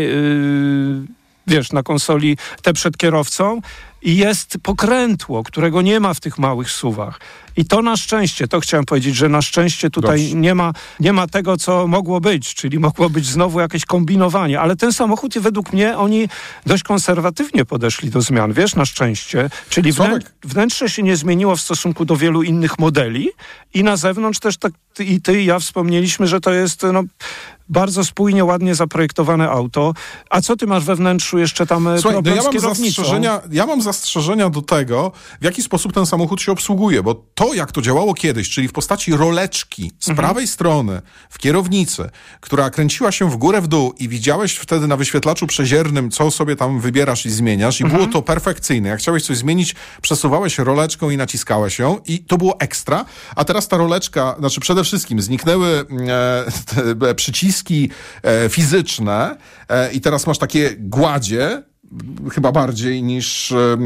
yy, 1.07 1.14
wiesz, 1.47 1.71
na 1.71 1.83
konsoli, 1.83 2.37
te 2.61 2.73
przed 2.73 2.97
kierowcą 2.97 3.61
i 4.05 4.17
jest 4.17 4.57
pokrętło, 4.63 5.43
którego 5.43 5.81
nie 5.81 5.99
ma 5.99 6.13
w 6.13 6.19
tych 6.19 6.37
małych 6.37 6.71
suwach. 6.71 7.19
I 7.57 7.65
to 7.65 7.81
na 7.81 7.97
szczęście, 7.97 8.47
to 8.47 8.59
chciałem 8.59 8.85
powiedzieć, 8.85 9.15
że 9.15 9.29
na 9.29 9.41
szczęście 9.41 9.89
tutaj 9.89 10.19
Dobrze. 10.21 10.35
nie 10.35 10.55
ma, 10.55 10.73
nie 10.99 11.13
ma 11.13 11.27
tego, 11.27 11.57
co 11.57 11.87
mogło 11.87 12.21
być, 12.21 12.55
czyli 12.55 12.79
mogło 12.79 13.09
być 13.09 13.25
znowu 13.25 13.59
jakieś 13.59 13.85
kombinowanie, 13.85 14.59
ale 14.59 14.75
ten 14.75 14.93
samochód, 14.93 15.39
według 15.39 15.73
mnie, 15.73 15.97
oni 15.97 16.29
dość 16.65 16.83
konserwatywnie 16.83 17.65
podeszli 17.65 18.09
do 18.09 18.21
zmian, 18.21 18.53
wiesz, 18.53 18.75
na 18.75 18.85
szczęście, 18.85 19.49
czyli 19.69 19.91
wnę, 19.91 20.19
wnętrze 20.43 20.89
się 20.89 21.03
nie 21.03 21.15
zmieniło 21.15 21.55
w 21.55 21.61
stosunku 21.61 22.05
do 22.05 22.15
wielu 22.15 22.43
innych 22.43 22.79
modeli 22.79 23.29
i 23.73 23.83
na 23.83 23.97
zewnątrz 23.97 24.39
też 24.39 24.57
tak 24.57 24.73
ty, 24.93 25.03
i 25.05 25.21
ty 25.21 25.41
i 25.41 25.45
ja 25.45 25.59
wspomnieliśmy, 25.59 26.27
że 26.27 26.41
to 26.41 26.51
jest 26.51 26.85
no, 26.93 27.03
bardzo 27.69 28.05
spójnie, 28.05 28.45
ładnie 28.45 28.75
zaprojektowane 28.75 29.49
auto. 29.49 29.93
A 30.29 30.41
co 30.41 30.55
ty 30.55 30.67
masz 30.67 30.83
we 30.83 30.95
wnętrzu 30.95 31.37
jeszcze 31.37 31.67
tam 31.67 31.87
e, 31.87 31.99
Słuchaj, 31.99 32.17
no 32.17 32.23
problem 32.23 32.35
ja 32.53 32.59
z 32.59 32.63
mam, 32.63 32.75
zastrzeżenia, 32.75 33.41
ja 33.51 33.65
mam 33.65 33.81
zastrzeżenia 33.81 33.94
do 34.51 34.61
tego, 34.61 35.11
w 35.41 35.43
jaki 35.45 35.63
sposób 35.63 35.93
ten 35.93 36.05
samochód 36.05 36.41
się 36.41 36.51
obsługuje, 36.51 37.03
bo 37.03 37.15
to, 37.35 37.53
jak 37.53 37.71
to 37.71 37.81
działało 37.81 38.13
kiedyś, 38.13 38.49
czyli 38.49 38.67
w 38.67 38.71
postaci 38.73 39.15
roleczki 39.17 39.91
z 39.99 40.09
Mhm. 40.09 40.27
prawej 40.27 40.47
strony 40.47 41.01
w 41.29 41.37
kierownicy, 41.37 42.09
która 42.41 42.69
kręciła 42.69 43.11
się 43.11 43.29
w 43.29 43.37
górę, 43.37 43.61
w 43.61 43.67
dół 43.67 43.93
i 43.99 44.09
widziałeś 44.09 44.55
wtedy 44.55 44.87
na 44.87 44.97
wyświetlaczu 44.97 45.47
przeziernym, 45.47 46.11
co 46.11 46.31
sobie 46.31 46.55
tam 46.55 46.79
wybierasz 46.79 47.25
i 47.25 47.29
zmieniasz 47.29 47.79
i 47.79 47.83
Mhm. 47.83 48.01
było 48.01 48.13
to 48.13 48.21
perfekcyjne. 48.21 48.89
Jak 48.89 48.99
chciałeś 48.99 49.23
coś 49.23 49.37
zmienić, 49.37 49.75
przesuwałeś 50.01 50.57
roleczką 50.57 51.09
i 51.09 51.17
naciskałeś 51.17 51.79
ją 51.79 51.99
i 52.05 52.19
to 52.19 52.37
było 52.37 52.59
ekstra, 52.59 53.05
a 53.35 53.45
teraz 53.45 53.67
ta 53.67 53.77
roleczka, 53.77 54.35
znaczy 54.39 54.59
przede 54.61 54.83
wszystkim 54.83 55.21
zniknęły 55.21 55.85
e, 56.09 56.45
te 56.99 57.15
przyciski 57.15 57.89
e, 58.23 58.49
fizyczne 58.49 59.37
e, 59.69 59.91
i 59.93 60.01
teraz 60.01 60.27
masz 60.27 60.37
takie 60.37 60.75
gładzie, 60.79 61.63
chyba 62.31 62.51
bardziej 62.51 63.03
niż... 63.03 63.51
e, 63.51 63.77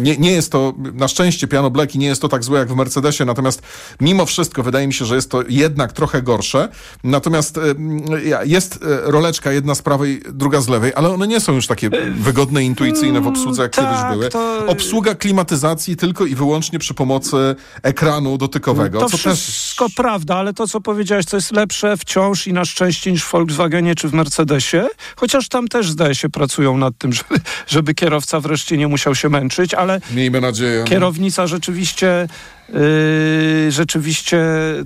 Nie, 0.00 0.16
nie 0.16 0.30
jest 0.32 0.52
to, 0.52 0.74
na 0.94 1.08
szczęście 1.08 1.48
Piano 1.48 1.70
Black 1.70 1.94
i 1.94 1.98
nie 1.98 2.06
jest 2.06 2.22
to 2.22 2.28
tak 2.28 2.44
złe 2.44 2.58
jak 2.58 2.68
w 2.68 2.76
Mercedesie, 2.76 3.24
natomiast 3.24 3.62
mimo 4.00 4.26
wszystko 4.26 4.62
wydaje 4.62 4.86
mi 4.86 4.94
się, 4.94 5.04
że 5.04 5.14
jest 5.14 5.30
to 5.30 5.42
jednak 5.48 5.92
trochę 5.92 6.22
gorsze. 6.22 6.68
Natomiast 7.04 7.60
jest 8.44 8.74
e, 8.74 8.78
roleczka 9.10 9.52
jedna 9.52 9.74
z 9.74 9.82
prawej, 9.82 10.22
druga 10.32 10.60
z 10.60 10.68
lewej, 10.68 10.92
ale 10.96 11.08
one 11.14 11.26
nie 11.28 11.40
są 11.40 11.52
już 11.52 11.66
takie 11.66 11.90
wygodne, 12.20 12.64
intuicyjne 12.64 13.20
w 13.20 13.26
obsłudze 13.26 13.62
jak 13.62 13.72
kiedyś 13.72 13.90
tak, 13.90 14.12
były. 14.12 14.28
to- 14.28 14.66
Obsługa 14.66 15.14
klimatyzacji 15.14 15.96
tylko 15.96 16.26
i 16.26 16.34
wyłącznie 16.34 16.78
przy 16.78 16.94
pomocy 16.94 17.36
ekranu 17.82 18.38
dotykowego, 18.38 19.00
To 19.00 19.08
co 19.10 19.18
też... 19.18 19.40
wszystko 19.40 19.86
prawda, 19.96 20.36
ale 20.36 20.54
to, 20.54 20.66
co 20.68 20.80
powiedziałeś, 20.80 21.26
to 21.26 21.36
jest 21.36 21.52
lepsze 21.52 21.96
wciąż 21.96 22.46
i 22.46 22.52
na 22.52 22.64
szczęście 22.64 23.12
niż 23.12 23.24
w 23.24 23.30
Volkswagenie 23.32 23.94
czy 23.94 24.08
w 24.08 24.12
Mercedesie, 24.14 24.88
chociaż 25.16 25.48
tam 25.48 25.68
też, 25.68 25.90
zdaje 25.90 26.14
się, 26.14 26.28
pracują 26.28 26.76
nad 26.78 26.98
tym, 26.98 27.12
żeby, 27.12 27.37
żeby 27.66 27.94
kierowca 27.94 28.40
wreszcie 28.40 28.76
nie 28.76 28.88
musiał 28.88 29.14
się 29.14 29.28
męczyć, 29.28 29.74
ale 29.74 30.00
Miejmy 30.10 30.40
nadzieję. 30.40 30.84
kierownica 30.84 31.46
rzeczywiście 31.46 32.28
Yy, 32.68 33.72
rzeczywiście 33.72 34.38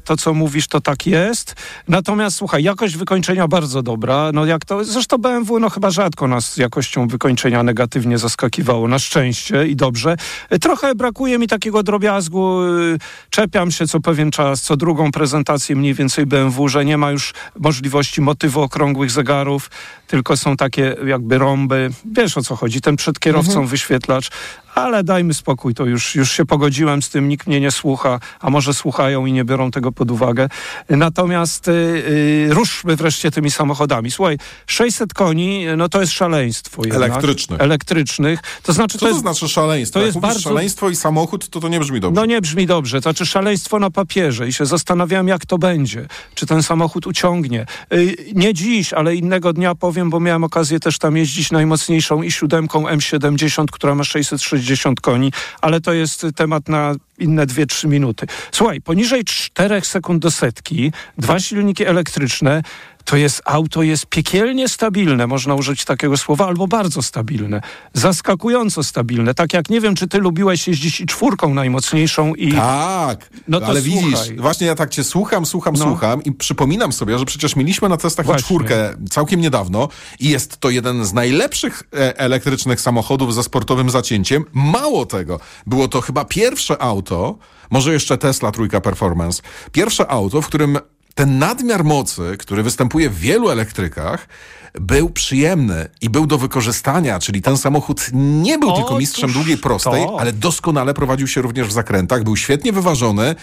to, 0.04 0.16
co 0.16 0.34
mówisz, 0.34 0.68
to 0.68 0.80
tak 0.80 1.06
jest. 1.06 1.54
Natomiast 1.88 2.36
słuchaj, 2.36 2.62
jakość 2.62 2.96
wykończenia 2.96 3.48
bardzo 3.48 3.82
dobra. 3.82 4.30
No 4.34 4.46
jak 4.46 4.64
to, 4.64 4.84
zresztą 4.84 5.18
BMW 5.18 5.60
no 5.60 5.70
chyba 5.70 5.90
rzadko 5.90 6.28
nas 6.28 6.52
z 6.52 6.56
jakością 6.56 7.08
wykończenia 7.08 7.62
negatywnie 7.62 8.18
zaskakiwało, 8.18 8.88
na 8.88 8.98
szczęście 8.98 9.66
i 9.66 9.76
dobrze. 9.76 10.16
Trochę 10.60 10.94
brakuje 10.94 11.38
mi 11.38 11.48
takiego 11.48 11.82
drobiazgu. 11.82 12.62
Yy, 12.62 12.98
Czepiam 13.30 13.70
się 13.70 13.86
co 13.86 14.00
pewien 14.00 14.30
czas, 14.30 14.62
co 14.62 14.76
drugą 14.76 15.12
prezentację 15.12 15.76
mniej 15.76 15.94
więcej 15.94 16.26
BMW, 16.26 16.68
że 16.68 16.84
nie 16.84 16.98
ma 16.98 17.10
już 17.10 17.34
możliwości 17.58 18.20
motywu 18.20 18.62
okrągłych 18.62 19.10
zegarów, 19.10 19.70
tylko 20.06 20.36
są 20.36 20.56
takie 20.56 20.96
jakby 21.06 21.38
rąby. 21.38 21.90
Wiesz 22.04 22.38
o 22.38 22.42
co 22.42 22.56
chodzi, 22.56 22.80
ten 22.80 22.96
przed 22.96 23.20
kierowcą 23.20 23.66
wyświetlacz. 23.66 24.30
Ale 24.74 25.04
dajmy 25.04 25.34
spokój, 25.34 25.74
to 25.74 25.86
już, 25.86 26.14
już 26.14 26.32
się 26.32 26.44
pogodziłem 26.46 27.02
z 27.02 27.10
tym, 27.10 27.28
nikt 27.28 27.46
mnie 27.46 27.60
nie 27.60 27.70
słucha, 27.70 28.20
a 28.40 28.50
może 28.50 28.74
słuchają 28.74 29.26
i 29.26 29.32
nie 29.32 29.44
biorą 29.44 29.70
tego 29.70 29.92
pod 29.92 30.10
uwagę. 30.10 30.48
Natomiast 30.88 31.68
y, 31.68 31.70
y, 31.72 32.46
ruszmy 32.50 32.96
wreszcie 32.96 33.30
tymi 33.30 33.50
samochodami. 33.50 34.10
Słuchaj, 34.10 34.38
600 34.66 35.14
koni, 35.14 35.64
no 35.76 35.88
to 35.88 36.00
jest 36.00 36.12
szaleństwo 36.12 36.82
jednak. 36.84 37.10
Elektrycznych. 37.10 37.60
Elektrycznych. 37.60 38.40
To 38.62 38.72
znaczy, 38.72 38.92
Co 38.92 38.98
to 38.98 39.06
to 39.06 39.08
jest 39.08 39.20
znaczy 39.20 39.48
szaleństwo? 39.48 40.00
to 40.00 40.06
jest 40.06 40.18
bardzo- 40.18 40.40
szaleństwo 40.40 40.90
i 40.90 40.96
samochód, 40.96 41.48
to 41.48 41.60
to 41.60 41.68
nie 41.68 41.80
brzmi 41.80 42.00
dobrze. 42.00 42.20
no 42.20 42.26
nie 42.26 42.40
brzmi 42.40 42.66
dobrze. 42.66 42.98
To 42.98 43.02
znaczy 43.02 43.26
szaleństwo 43.26 43.78
na 43.78 43.90
papierze 43.90 44.48
i 44.48 44.52
się 44.52 44.66
zastanawiałem, 44.66 45.28
jak 45.28 45.46
to 45.46 45.58
będzie. 45.58 46.06
Czy 46.34 46.46
ten 46.46 46.62
samochód 46.62 47.06
uciągnie. 47.06 47.66
Yy, 47.90 48.16
nie 48.34 48.54
dziś, 48.54 48.92
ale 48.92 49.16
innego 49.16 49.52
dnia 49.52 49.74
powiem, 49.74 50.10
bo 50.10 50.20
miałem 50.20 50.44
okazję 50.44 50.80
też 50.80 50.98
tam 50.98 51.16
jeździć 51.16 51.50
najmocniejszą 51.52 52.22
i 52.22 52.30
siódemką 52.30 52.84
M70, 52.86 53.66
która 53.72 53.94
ma 53.94 54.04
660 54.04 54.61
koni, 55.00 55.32
ale 55.60 55.80
to 55.80 55.92
jest 55.92 56.26
temat 56.36 56.68
na 56.68 56.94
inne 57.18 57.46
2-3 57.46 57.88
minuty. 57.88 58.26
Słuchaj, 58.52 58.80
poniżej 58.80 59.24
4 59.24 59.80
sekund 59.80 60.22
do 60.22 60.30
setki, 60.30 60.92
dwa 61.18 61.40
silniki 61.40 61.84
elektryczne, 61.84 62.62
to 63.04 63.16
jest 63.16 63.42
auto 63.44 63.82
jest 63.82 64.06
piekielnie 64.06 64.68
stabilne, 64.68 65.26
można 65.26 65.54
użyć 65.54 65.84
takiego 65.84 66.16
słowa, 66.16 66.46
albo 66.46 66.66
bardzo 66.66 67.02
stabilne. 67.02 67.60
Zaskakująco 67.94 68.82
stabilne. 68.84 69.34
Tak 69.34 69.52
jak 69.52 69.70
nie 69.70 69.80
wiem, 69.80 69.94
czy 69.94 70.08
ty 70.08 70.18
lubiłeś 70.18 70.68
jeździć 70.68 71.00
i 71.00 71.06
czwórką 71.06 71.54
najmocniejszą 71.54 72.34
i 72.34 72.52
Tak, 72.52 73.30
No 73.48 73.60
to 73.60 73.66
ale 73.66 73.82
słuchaj. 73.82 74.02
widzisz, 74.04 74.36
właśnie 74.40 74.66
ja 74.66 74.74
tak 74.74 74.90
cię 74.90 75.04
słucham, 75.04 75.46
słucham, 75.46 75.74
No. 75.78 75.84
słucham 75.84 76.22
i 76.24 76.32
przypominam 76.32 76.92
sobie, 76.92 77.18
że 77.18 77.24
przecież 77.24 77.56
mieliśmy 77.56 77.88
na 77.88 77.96
testach 77.96 78.26
Właśnie. 78.26 78.42
czwórkę 78.44 78.94
całkiem 79.10 79.40
niedawno 79.40 79.88
i 80.20 80.28
jest 80.28 80.56
to 80.56 80.70
jeden 80.70 81.04
z 81.04 81.12
najlepszych 81.12 81.82
e, 81.94 82.18
elektrycznych 82.18 82.80
samochodów 82.80 83.34
ze 83.34 83.42
sportowym 83.42 83.90
zacięciem. 83.90 84.44
Mało 84.52 85.06
tego, 85.06 85.40
było 85.66 85.88
to 85.88 86.00
chyba 86.00 86.24
pierwsze 86.24 86.82
auto, 86.82 87.38
może 87.70 87.92
jeszcze 87.92 88.18
Tesla 88.18 88.50
trójka 88.52 88.80
Performance, 88.80 89.42
pierwsze 89.72 90.08
auto, 90.10 90.42
w 90.42 90.46
którym 90.46 90.78
ten 91.14 91.38
nadmiar 91.38 91.84
mocy, 91.84 92.36
który 92.38 92.62
występuje 92.62 93.10
w 93.10 93.18
wielu 93.18 93.50
elektrykach, 93.50 94.28
był 94.74 95.10
przyjemny 95.10 95.88
i 96.00 96.10
był 96.10 96.26
do 96.26 96.38
wykorzystania, 96.38 97.18
czyli 97.18 97.42
ten 97.42 97.56
samochód 97.56 98.06
nie 98.12 98.58
był 98.58 98.72
tylko 98.72 98.88
Otóż 98.88 99.00
mistrzem 99.00 99.32
długiej 99.32 99.58
prostej, 99.58 100.04
to. 100.06 100.20
ale 100.20 100.32
doskonale 100.32 100.94
prowadził 100.94 101.28
się 101.28 101.42
również 101.42 101.68
w 101.68 101.72
zakrętach, 101.72 102.24
był 102.24 102.36
świetnie 102.36 102.72
wyważony 102.72 103.34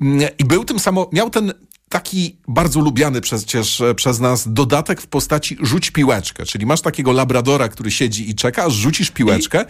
mm, 0.00 0.28
i 0.38 0.44
był 0.44 0.64
tym 0.64 0.78
samo, 0.78 1.08
miał 1.12 1.30
ten 1.30 1.52
taki 1.88 2.36
bardzo 2.48 2.80
lubiany 2.80 3.20
przecież 3.20 3.80
e, 3.80 3.94
przez 3.94 4.20
nas 4.20 4.52
dodatek 4.52 5.00
w 5.00 5.06
postaci 5.06 5.56
rzuć 5.60 5.90
piłeczkę, 5.90 6.44
czyli 6.44 6.66
masz 6.66 6.80
takiego 6.80 7.12
labradora, 7.12 7.68
który 7.68 7.90
siedzi 7.90 8.30
i 8.30 8.34
czeka, 8.34 8.64
aż 8.64 8.74
rzucisz 8.74 9.10
piłeczkę 9.10 9.64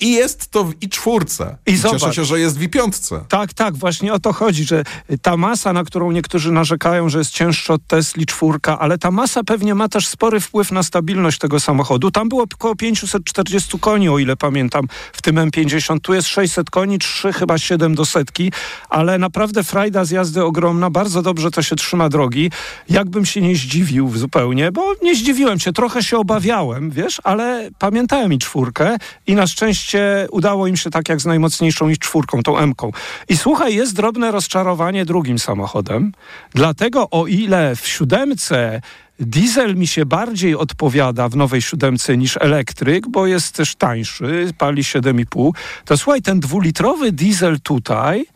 i, 0.00 0.10
jest 0.10 0.50
to 0.50 0.64
w 0.64 0.72
i 0.80 0.88
czwórce. 0.88 1.56
I 1.66 1.70
Cieszę 1.70 1.98
zobacz. 1.98 2.14
się, 2.14 2.24
że 2.24 2.40
jest 2.40 2.58
w 2.58 2.62
i 2.62 2.68
piątce. 2.68 3.24
Tak, 3.28 3.54
tak, 3.54 3.76
właśnie 3.76 4.12
o 4.12 4.18
to 4.20 4.32
chodzi, 4.32 4.64
że 4.64 4.84
ta 5.22 5.36
masa, 5.36 5.72
na 5.72 5.84
którą 5.84 6.10
niektórzy 6.10 6.52
narzekają, 6.52 7.08
że 7.08 7.18
jest 7.18 7.30
cięższa 7.30 7.74
od 7.74 7.86
Tesli 7.86 8.26
czwórka, 8.26 8.78
ale 8.78 8.98
ta 8.98 9.10
masa 9.10 9.44
pewnie 9.44 9.74
ma 9.74 9.88
też 9.88 10.08
spory 10.08 10.40
wpływ 10.40 10.72
na 10.72 10.82
stabilność 10.82 11.38
tego 11.38 11.60
samochodu. 11.60 12.10
Tam 12.10 12.28
było 12.28 12.44
około 12.54 12.76
540 12.76 13.78
koni, 13.78 14.08
o 14.08 14.18
ile 14.18 14.36
pamiętam, 14.36 14.86
w 15.12 15.22
tym 15.22 15.36
M50. 15.36 16.00
Tu 16.00 16.14
jest 16.14 16.28
600 16.28 16.70
koni, 16.70 16.98
3 16.98 17.32
chyba 17.32 17.58
7 17.58 17.94
do 17.94 18.06
setki, 18.06 18.52
ale 18.88 19.18
naprawdę 19.18 19.64
frajda 19.64 20.04
z 20.04 20.10
jazdy 20.10 20.44
ogromna, 20.44 20.90
bardzo 20.90 21.22
dobrze 21.22 21.50
to 21.50 21.59
się 21.62 21.76
trzyma 21.76 22.08
drogi. 22.08 22.50
Jakbym 22.88 23.26
się 23.26 23.40
nie 23.40 23.56
zdziwił 23.56 24.16
zupełnie, 24.16 24.72
bo 24.72 24.94
nie 25.02 25.14
zdziwiłem 25.14 25.60
się, 25.60 25.72
trochę 25.72 26.02
się 26.02 26.18
obawiałem, 26.18 26.90
wiesz, 26.90 27.20
ale 27.24 27.70
pamiętałem 27.78 28.32
i 28.32 28.38
czwórkę 28.38 28.96
i 29.26 29.34
na 29.34 29.46
szczęście 29.46 30.26
udało 30.30 30.66
im 30.66 30.76
się 30.76 30.90
tak 30.90 31.08
jak 31.08 31.20
z 31.20 31.26
najmocniejszą 31.26 31.88
i 31.88 31.96
czwórką, 31.96 32.42
tą 32.42 32.58
M-ką. 32.58 32.90
I 33.28 33.36
słuchaj, 33.36 33.74
jest 33.74 33.94
drobne 33.94 34.30
rozczarowanie 34.30 35.04
drugim 35.04 35.38
samochodem, 35.38 36.12
dlatego 36.54 37.10
o 37.10 37.26
ile 37.26 37.76
w 37.76 37.88
siódemce 37.88 38.80
Diesel 39.20 39.76
mi 39.76 39.86
się 39.86 40.06
bardziej 40.06 40.56
odpowiada 40.56 41.28
w 41.28 41.36
nowej 41.36 41.62
siódemce 41.62 42.16
niż 42.16 42.36
elektryk, 42.36 43.08
bo 43.08 43.26
jest 43.26 43.54
też 43.54 43.74
tańszy, 43.74 44.52
pali 44.58 44.82
7,5. 44.82 45.50
To 45.84 45.98
słuchaj, 45.98 46.22
ten 46.22 46.40
dwulitrowy 46.40 47.12
diesel 47.12 47.60
tutaj 47.60 48.26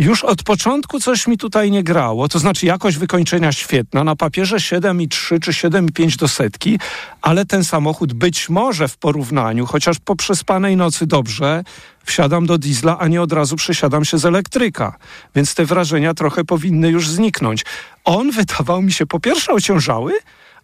już 0.00 0.24
od 0.24 0.42
początku 0.42 1.00
coś 1.00 1.26
mi 1.26 1.38
tutaj 1.38 1.70
nie 1.70 1.82
grało. 1.82 2.28
To 2.28 2.38
znaczy 2.38 2.66
jakość 2.66 2.96
wykończenia 2.96 3.52
świetna, 3.52 4.04
na 4.04 4.16
papierze 4.16 4.56
7,3 4.56 5.40
czy 5.40 5.50
7,5 5.50 6.16
do 6.16 6.28
setki, 6.28 6.78
ale 7.22 7.46
ten 7.46 7.64
samochód 7.64 8.12
być 8.12 8.48
może 8.48 8.88
w 8.88 8.96
porównaniu, 8.96 9.66
chociaż 9.66 9.98
po 9.98 10.16
przespanej 10.16 10.76
nocy 10.76 11.06
dobrze, 11.06 11.64
wsiadam 12.04 12.46
do 12.46 12.58
diesla, 12.58 12.98
a 12.98 13.08
nie 13.08 13.22
od 13.22 13.32
razu 13.32 13.56
przesiadam 13.56 14.04
się 14.04 14.18
z 14.18 14.24
elektryka. 14.24 14.96
Więc 15.34 15.54
te 15.54 15.64
wrażenia 15.64 16.14
trochę 16.14 16.44
powinny 16.44 16.88
już 16.88 17.08
zniknąć. 17.08 17.64
On 18.04 18.30
wydawał 18.30 18.82
mi 18.82 18.92
się 18.92 19.06
po 19.06 19.20
pierwsze 19.20 19.52
ociążały, 19.52 20.12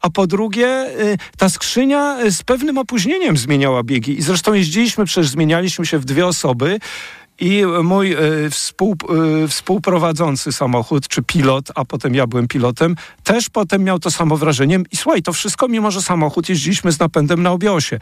a 0.00 0.10
po 0.10 0.26
drugie, 0.26 0.86
y, 1.00 1.18
ta 1.38 1.48
skrzynia 1.48 2.18
y, 2.24 2.32
z 2.32 2.42
pewnym 2.42 2.78
opóźnieniem 2.78 3.36
zmieniała 3.36 3.82
biegi. 3.82 4.18
I 4.18 4.22
zresztą 4.22 4.52
jeździliśmy, 4.52 5.04
przecież 5.04 5.28
zmienialiśmy 5.28 5.86
się 5.86 5.98
w 5.98 6.04
dwie 6.04 6.26
osoby. 6.26 6.78
I 7.40 7.62
mój 7.82 8.12
y, 8.12 8.50
współ, 8.50 8.96
y, 9.44 9.48
współprowadzący 9.48 10.52
samochód, 10.52 11.08
czy 11.08 11.22
pilot, 11.22 11.68
a 11.74 11.84
potem 11.84 12.14
ja 12.14 12.26
byłem 12.26 12.48
pilotem, 12.48 12.96
też 13.24 13.50
potem 13.50 13.84
miał 13.84 13.98
to 13.98 14.10
samo 14.10 14.36
wrażenie. 14.36 14.80
I 14.92 14.96
słuchaj, 14.96 15.22
to 15.22 15.32
wszystko, 15.32 15.68
mimo 15.68 15.90
że 15.90 16.02
samochód 16.02 16.48
jeździliśmy 16.48 16.92
z 16.92 16.98
napędem 16.98 17.42
na 17.42 17.52
obiosie. 17.52 17.98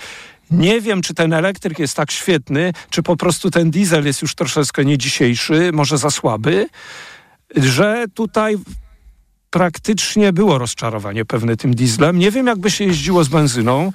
Nie 0.50 0.80
wiem, 0.80 1.02
czy 1.02 1.14
ten 1.14 1.32
elektryk 1.32 1.78
jest 1.78 1.96
tak 1.96 2.10
świetny, 2.10 2.72
czy 2.90 3.02
po 3.02 3.16
prostu 3.16 3.50
ten 3.50 3.70
diesel 3.70 4.06
jest 4.06 4.22
już 4.22 4.34
troszeczkę 4.34 4.84
nie 4.84 4.98
dzisiejszy, 4.98 5.70
może 5.72 5.98
za 5.98 6.10
słaby, 6.10 6.68
że 7.56 8.04
tutaj 8.14 8.56
praktycznie 9.54 10.32
było 10.32 10.58
rozczarowanie 10.58 11.25
pewne 11.25 11.56
tym 11.56 11.75
dieslem. 11.75 12.18
Nie 12.18 12.30
wiem, 12.30 12.46
jakby 12.46 12.70
się 12.70 12.84
jeździło 12.84 13.25
z 13.25 13.28
benzyną. 13.28 13.92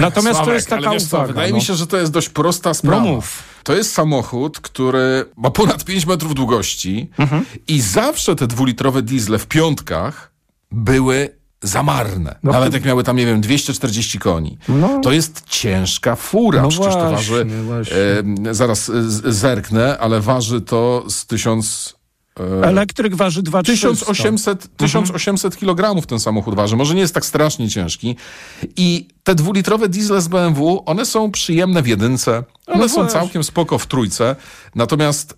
Natomiast 0.00 0.38
to 0.38 0.44
Sławek, 0.44 0.54
jest 0.54 0.68
taka 0.68 0.90
wiesz 0.90 1.02
uwaga. 1.02 1.26
Wydaje 1.26 1.50
no. 1.50 1.56
mi 1.56 1.62
się, 1.62 1.74
że 1.74 1.86
to 1.86 1.96
jest 1.96 2.12
dość 2.12 2.28
prosta 2.28 2.74
sprawa. 2.74 3.04
No. 3.04 3.18
To 3.62 3.74
jest 3.76 3.92
samochód, 3.92 4.60
który 4.60 5.24
ma 5.36 5.50
ponad 5.50 5.84
5 5.84 6.06
metrów 6.06 6.34
długości 6.34 7.10
Mhm. 7.18 7.44
i 7.68 7.80
zawsze 7.80 8.36
te 8.36 8.46
dwulitrowe 8.46 9.02
diesle 9.02 9.38
w 9.38 9.46
piątkach 9.46 10.32
były 10.72 11.28
zamarne. 11.62 12.38
No 12.42 12.52
Nawet 12.52 12.70
to- 12.70 12.76
jak 12.76 12.84
miały 12.84 13.04
tam, 13.04 13.16
nie 13.16 13.26
wiem, 13.26 13.40
240 13.40 14.18
koni. 14.18 14.58
No. 14.68 15.00
To 15.02 15.12
jest 15.12 15.42
ciężka 15.48 16.16
fura. 16.16 16.62
No 16.62 16.68
Przecież 16.68 16.94
to 16.94 17.08
właśnie, 17.08 17.16
waży, 17.16 17.44
właśnie. 17.44 17.96
e, 18.50 18.54
zaraz 18.54 18.88
e, 18.88 18.92
zerknę, 19.32 19.98
ale 19.98 20.20
waży 20.20 20.60
to 20.60 21.04
z 21.08 21.26
1000... 21.26 21.94
E, 22.40 22.66
Elektryk 22.66 23.14
waży 23.14 23.42
2300. 23.42 24.06
1800, 24.06 24.76
1800 24.76 25.56
kg 25.56 26.06
ten 26.06 26.20
samochód 26.20 26.54
waży. 26.54 26.76
Może 26.76 26.94
nie 26.94 27.00
jest 27.00 27.14
tak 27.14 27.24
strasznie 27.24 27.68
ciężki. 27.68 28.16
I 28.76 29.08
te 29.24 29.34
dwulitrowe 29.34 29.88
diesle 29.88 30.20
z 30.20 30.28
BMW, 30.28 30.82
one 30.86 31.04
są 31.06 31.30
przyjemne 31.30 31.82
w 31.82 31.86
jedynce, 31.86 32.42
one 32.66 32.78
No 32.78 32.88
są 32.88 33.06
całkiem 33.06 33.44
spoko 33.44 33.78
w 33.78 33.86
trójce, 33.86 34.36
natomiast 34.74 35.34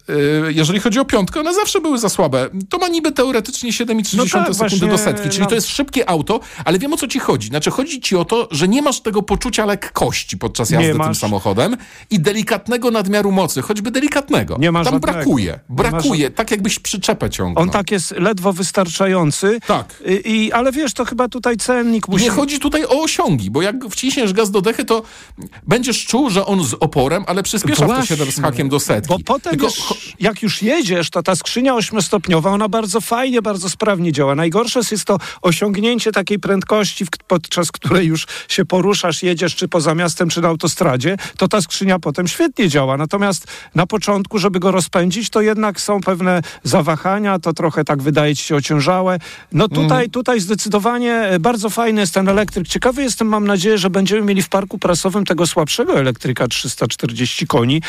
y, 0.48 0.52
jeżeli 0.52 0.80
chodzi 0.80 0.98
o 0.98 1.04
piątkę, 1.04 1.40
one 1.40 1.54
zawsze 1.54 1.80
były 1.80 1.98
za 1.98 2.08
słabe. 2.08 2.48
To 2.68 2.78
ma 2.78 2.88
niby 2.88 3.12
teoretycznie 3.12 3.70
7,3 3.70 4.16
No 4.16 4.22
tak, 4.22 4.30
sekundy 4.30 4.56
właśnie, 4.56 4.88
do 4.88 4.98
setki, 4.98 5.28
czyli 5.28 5.40
no. 5.42 5.46
to 5.46 5.54
jest 5.54 5.68
szybkie 5.68 6.08
auto, 6.10 6.40
ale 6.64 6.78
wiem 6.78 6.92
o 6.92 6.96
co 6.96 7.08
ci 7.08 7.18
chodzi. 7.18 7.48
Znaczy 7.48 7.70
chodzi 7.70 8.00
ci 8.00 8.16
o 8.16 8.24
to, 8.24 8.48
że 8.50 8.68
nie 8.68 8.82
masz 8.82 9.00
tego 9.00 9.22
poczucia 9.22 9.66
lekkości 9.66 10.38
podczas 10.38 10.70
Nie 10.70 10.76
jazdy 10.76 10.88
tym 10.92 10.98
masz. 10.98 11.18
samochodem 11.18 11.76
i 12.10 12.20
delikatnego 12.20 12.90
nadmiaru 12.90 13.32
mocy, 13.32 13.62
choćby 13.62 13.90
delikatnego. 13.90 14.56
Nie 14.60 14.72
ma 14.72 14.84
Tam 14.84 14.92
żadnego. 14.94 15.12
brakuje, 15.12 15.60
brakuje, 15.68 16.30
tak 16.30 16.50
jakbyś 16.50 16.78
przyczepę 16.78 17.30
ciągnął. 17.30 17.62
On 17.62 17.70
tak 17.70 17.90
jest 17.90 18.10
ledwo 18.10 18.52
wystarczający. 18.52 19.58
Tak. 19.66 20.02
I, 20.06 20.30
i, 20.32 20.52
ale 20.52 20.72
wiesz, 20.72 20.94
to 20.94 21.04
chyba 21.04 21.28
tutaj 21.28 21.56
cennik 21.56 22.08
musi... 22.08 22.24
Nie 22.24 22.30
chodzi 22.30 22.58
tutaj 22.58 22.84
o 22.84 23.02
osiągi, 23.02 23.50
bo 23.50 23.62
jak 23.62 23.75
wciśniesz 23.90 24.32
gaz 24.32 24.50
do 24.50 24.62
dechy, 24.62 24.84
to 24.84 25.02
będziesz 25.66 26.06
czuł, 26.06 26.30
że 26.30 26.46
on 26.46 26.64
z 26.64 26.74
oporem, 26.74 27.24
ale 27.26 27.42
przyspiesza 27.42 27.84
w 27.84 27.88
te 27.88 27.94
Właśnie. 27.94 28.16
7 28.16 28.32
z 28.32 28.40
hakiem 28.40 28.68
do 28.68 28.80
setki. 28.80 29.08
Bo 29.08 29.18
potem, 29.24 29.50
Tylko 29.50 29.66
już, 29.66 30.14
jak 30.20 30.42
już 30.42 30.62
jedziesz, 30.62 31.10
to 31.10 31.22
ta 31.22 31.36
skrzynia 31.36 31.74
ośmiostopniowa, 31.74 32.50
ona 32.50 32.68
bardzo 32.68 33.00
fajnie, 33.00 33.42
bardzo 33.42 33.70
sprawnie 33.70 34.12
działa. 34.12 34.34
Najgorsze 34.34 34.80
jest 34.90 35.04
to 35.04 35.18
osiągnięcie 35.42 36.12
takiej 36.12 36.38
prędkości, 36.38 37.06
podczas 37.28 37.72
której 37.72 38.06
już 38.06 38.26
się 38.48 38.64
poruszasz, 38.64 39.22
jedziesz 39.22 39.56
czy 39.56 39.68
poza 39.68 39.94
miastem, 39.94 40.28
czy 40.28 40.40
na 40.40 40.48
autostradzie, 40.48 41.16
to 41.36 41.48
ta 41.48 41.60
skrzynia 41.60 41.98
potem 41.98 42.28
świetnie 42.28 42.68
działa. 42.68 42.96
Natomiast 42.96 43.46
na 43.74 43.86
początku, 43.86 44.38
żeby 44.38 44.60
go 44.60 44.70
rozpędzić, 44.70 45.30
to 45.30 45.40
jednak 45.40 45.80
są 45.80 46.00
pewne 46.00 46.42
zawahania, 46.62 47.38
to 47.38 47.52
trochę 47.52 47.84
tak 47.84 48.02
wydaje 48.02 48.36
ci 48.36 48.44
się 48.44 48.56
ociężałe. 48.56 49.18
No 49.52 49.68
tutaj, 49.68 50.10
tutaj 50.10 50.40
zdecydowanie 50.40 51.30
bardzo 51.40 51.70
fajny 51.70 52.00
jest 52.00 52.14
ten 52.14 52.28
elektryk. 52.28 52.68
Ciekawy 52.68 53.02
jestem, 53.02 53.28
mam 53.28 53.46
nadzieję, 53.46 53.65
że 53.74 53.90
będziemy 53.90 54.22
mieli 54.22 54.42
w 54.42 54.48
parku 54.48 54.78
prasowym 54.78 55.24
tego 55.24 55.46
słabszego 55.46 56.00
elektryka 56.00 56.48
340 56.48 57.46
koni. 57.46 57.82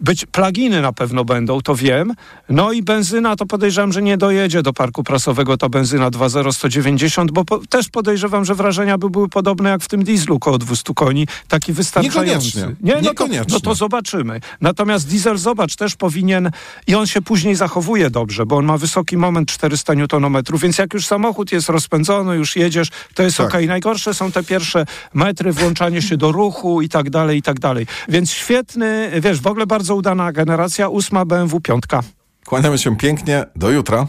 Być 0.00 0.26
pluginy 0.26 0.82
na 0.82 0.92
pewno 0.92 1.24
będą, 1.24 1.60
to 1.60 1.74
wiem. 1.74 2.14
No 2.48 2.72
i 2.72 2.82
benzyna, 2.82 3.36
to 3.36 3.46
podejrzewam, 3.46 3.92
że 3.92 4.02
nie 4.02 4.16
dojedzie 4.16 4.62
do 4.62 4.72
parku 4.72 5.04
prasowego 5.04 5.56
ta 5.56 5.68
benzyna 5.68 6.10
2.0 6.10 6.52
190, 6.52 7.30
bo 7.30 7.44
po, 7.44 7.58
też 7.58 7.88
podejrzewam, 7.88 8.44
że 8.44 8.54
wrażenia 8.54 8.98
by 8.98 9.10
były 9.10 9.28
podobne 9.28 9.70
jak 9.70 9.82
w 9.82 9.88
tym 9.88 10.04
dieslu 10.04 10.38
koło 10.38 10.58
200 10.58 10.94
koni, 10.94 11.26
taki 11.48 11.72
wystarczający. 11.72 12.18
Niekoniecznie. 12.20 12.76
Nie, 12.80 12.94
no 12.94 13.00
to, 13.00 13.08
Niekoniecznie. 13.08 13.54
no 13.54 13.60
to 13.60 13.74
zobaczymy. 13.74 14.40
Natomiast 14.60 15.08
diesel, 15.08 15.38
zobacz, 15.38 15.76
też 15.76 15.96
powinien 15.96 16.50
i 16.86 16.94
on 16.94 17.06
się 17.06 17.22
później 17.22 17.54
zachowuje 17.54 18.10
dobrze, 18.10 18.46
bo 18.46 18.56
on 18.56 18.64
ma 18.64 18.78
wysoki 18.78 19.16
moment 19.16 19.48
400 19.48 19.92
Nm, 19.92 20.36
więc 20.62 20.78
jak 20.78 20.94
już 20.94 21.06
samochód 21.06 21.52
jest 21.52 21.68
rozpędzony, 21.68 22.36
już 22.36 22.56
jedziesz, 22.56 22.88
to 23.14 23.22
jest 23.22 23.36
Tak. 23.36 23.46
okej. 23.46 23.66
Najgorsze 23.66 24.14
są 24.14 24.32
te 24.32 24.42
pierwsze 24.42 24.84
metry, 25.14 25.52
włączanie 25.52 26.02
się 26.02 26.16
do 26.16 26.32
ruchu 26.32 26.82
i 26.82 26.88
tak 26.88 27.10
dalej, 27.10 27.38
i 27.38 27.42
tak 27.42 27.60
dalej. 27.60 27.86
Więc 28.08 28.30
świetny, 28.30 29.10
wiesz, 29.20 29.40
w 29.40 29.46
ogóle 29.46 29.66
bardzo 29.66 29.85
udana 29.94 30.32
generacja, 30.32 30.88
ósma 30.88 31.24
BMW 31.24 31.60
piątka. 31.60 32.02
Kłaniamy 32.46 32.78
się 32.78 32.96
pięknie. 32.96 33.44
Do 33.56 33.70
jutra. 33.70 34.06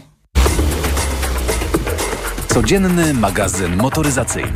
Codzienny 2.48 3.14
magazyn 3.14 3.76
motoryzacyjny. 3.76 4.52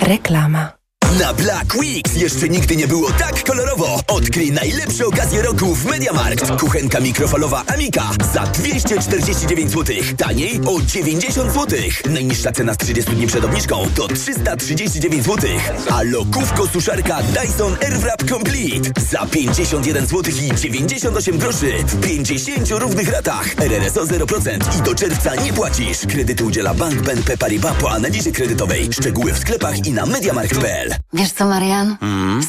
Reklama. 0.00 0.83
Na 1.20 1.32
Black 1.34 1.74
Weeks 1.74 2.16
jeszcze 2.16 2.48
nigdy 2.48 2.76
nie 2.76 2.88
było 2.88 3.10
tak 3.10 3.44
kolorowo. 3.44 4.00
Odkryj 4.06 4.52
najlepsze 4.52 5.06
okazje 5.06 5.42
roku 5.42 5.74
w 5.74 5.84
MediaMarkt. 5.84 6.60
Kuchenka 6.60 7.00
mikrofalowa 7.00 7.64
Amika 7.66 8.10
za 8.34 8.46
249 8.46 9.70
zł. 9.70 9.96
Taniej 10.16 10.60
o 10.66 10.80
90 10.86 11.52
zł. 11.52 11.78
Najniższa 12.10 12.52
cena 12.52 12.74
z 12.74 12.76
30 12.76 13.12
dni 13.12 13.26
przed 13.26 13.44
obniżką 13.44 13.86
to 13.94 14.08
339 14.08 15.24
zł. 15.24 15.50
A 15.90 16.02
lokówko 16.02 16.66
suszarka 16.66 17.22
Dyson 17.22 17.76
Airwrap 17.82 18.30
Complete 18.30 19.00
za 19.10 19.26
51 19.26 20.06
zł 20.06 20.34
i 20.42 20.60
98 20.60 21.38
groszy 21.38 21.72
w 21.86 22.00
50 22.00 22.70
równych 22.70 23.12
ratach. 23.12 23.46
RRSO 23.58 24.04
0% 24.04 24.78
i 24.78 24.82
do 24.82 24.94
czerwca 24.94 25.34
nie 25.34 25.52
płacisz. 25.52 25.98
Kredyty 26.08 26.44
udziela 26.44 26.74
Bank 26.74 26.94
BNP 26.94 27.36
Paribas 27.38 27.74
po 27.80 27.90
analizie 27.90 28.32
kredytowej. 28.32 28.88
Szczegóły 28.92 29.32
w 29.32 29.38
sklepach 29.38 29.86
i 29.86 29.92
na 29.92 30.06
mediamarkt.pl. 30.06 30.93
Wiesz 31.12 31.32
co, 31.32 31.44
Marian? 31.44 31.96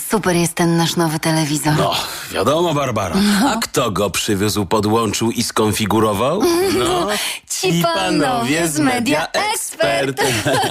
Super 0.09 0.35
jest 0.35 0.53
ten 0.53 0.77
nasz 0.77 0.95
nowy 0.95 1.19
telewizor. 1.19 1.73
No, 1.77 1.91
wiadomo, 2.31 2.73
Barbara. 2.73 3.15
A 3.45 3.55
kto 3.61 3.91
go 3.91 4.09
przywiózł, 4.09 4.65
podłączył 4.65 5.31
i 5.31 5.43
skonfigurował? 5.43 6.41
No, 6.79 7.07
Ci 7.49 7.83
panowie 7.83 8.67
z 8.67 8.79
Media 8.79 9.27
Expert. 9.31 10.21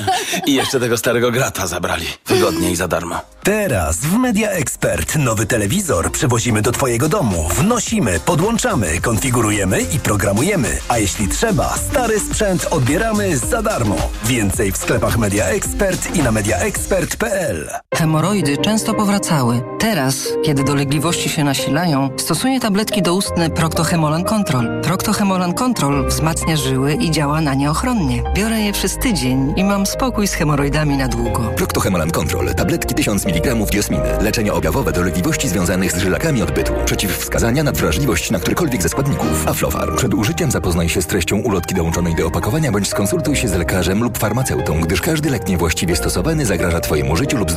I 0.47 0.55
jeszcze 0.55 0.81
tego 0.81 0.97
starego 0.97 1.31
grata 1.31 1.67
zabrali. 1.67 2.07
Wygodnie 2.27 2.71
i 2.71 2.77
za 2.77 2.89
darmo. 2.89 3.21
Teraz 3.43 3.97
w 3.97 4.13
Media 4.19 4.51
Expert 4.51 5.17
nowy 5.17 5.47
telewizor 5.47 6.13
przywozimy 6.13 6.63
do 6.63 6.73
Twojego 6.73 7.09
domu. 7.09 7.49
Wnosimy, 7.55 8.21
podłączamy, 8.21 9.01
konfigurujemy 9.01 9.81
i 9.81 9.99
programujemy. 9.99 10.79
A 10.89 10.99
jeśli 10.99 11.29
trzeba, 11.29 11.75
stary 11.77 12.21
sprzęt 12.21 12.67
odbieramy 12.71 13.39
za 13.39 13.63
darmo. 13.63 13.97
Więcej 14.25 14.73
w 14.73 14.77
sklepach 14.77 15.19
Media 15.19 15.45
Expert 15.47 16.17
i 16.17 16.23
na 16.23 16.33
mediaexpert.pl. 16.33 17.64
Noël. 17.65 17.84
Hemoroidy 17.95 18.59
często 18.59 18.95
powracały. 18.95 19.63
Teraz, 19.79 20.29
kiedy 20.45 20.65
dolegliwości 20.65 21.29
się 21.29 21.45
nasilają, 21.45 22.11
stosuję 22.17 22.61
tabletki 22.61 23.03
doustne 23.03 23.51
Proctohemolan 23.51 24.25
Control. 24.25 24.81
Proctohemolan 24.83 25.55
Control 25.55 26.09
wzmacnia 26.09 26.57
żyły 26.57 26.95
i 26.95 27.11
działa 27.11 27.41
na 27.41 27.55
nie 27.55 27.71
ochronnie. 27.71 28.23
Biorę 28.35 28.61
je 28.61 28.73
przez 28.73 28.99
tydzień 28.99 29.53
i 29.57 29.65
mam 29.65 29.87
spokój 29.87 30.29
z 30.29 30.33
hemoroidami 30.33 30.97
na 30.97 31.09
długo. 31.09 31.43
Proctohemolan 31.57 32.11
Control. 32.11 32.55
Tabletki 32.55 32.95
1000 32.95 33.27
mg 33.27 33.55
diosminy. 33.55 34.19
Leczenie 34.21 34.53
objawowe 34.53 34.93
dolegliwości 34.93 35.49
związanych 35.49 35.93
z 35.93 35.99
żylakami 35.99 36.43
odbytu. 36.43 36.73
Przeciwwskazania 36.85 37.63
na 37.63 37.73
wrażliwość 37.73 38.31
na 38.31 38.39
którykolwiek 38.39 38.83
ze 38.83 38.89
składników. 38.89 39.49
Aflofarm. 39.49 39.97
Przed 39.97 40.15
użyciem 40.15 40.51
zapoznaj 40.51 40.89
się 40.89 41.03
z 41.03 41.07
treścią 41.07 41.37
ulotki 41.37 41.75
dołączonej 41.75 42.15
do 42.15 42.27
opakowania 42.27 42.73
bądź 42.73 42.89
skonsultuj 42.89 43.37
się 43.37 43.49
z 43.49 43.55
lekarzem 43.55 44.03
lub 44.03 44.19
farmaceutą, 44.19 44.81
gdyż 44.81 45.01
każdy 45.01 45.31
lek 45.31 45.49
niewłaściwie 45.49 45.97
stosowany 45.97 46.47
zagraża 46.47 46.81
Twojemu 46.81 47.17
życiu 47.17 47.39
lub 47.39 47.51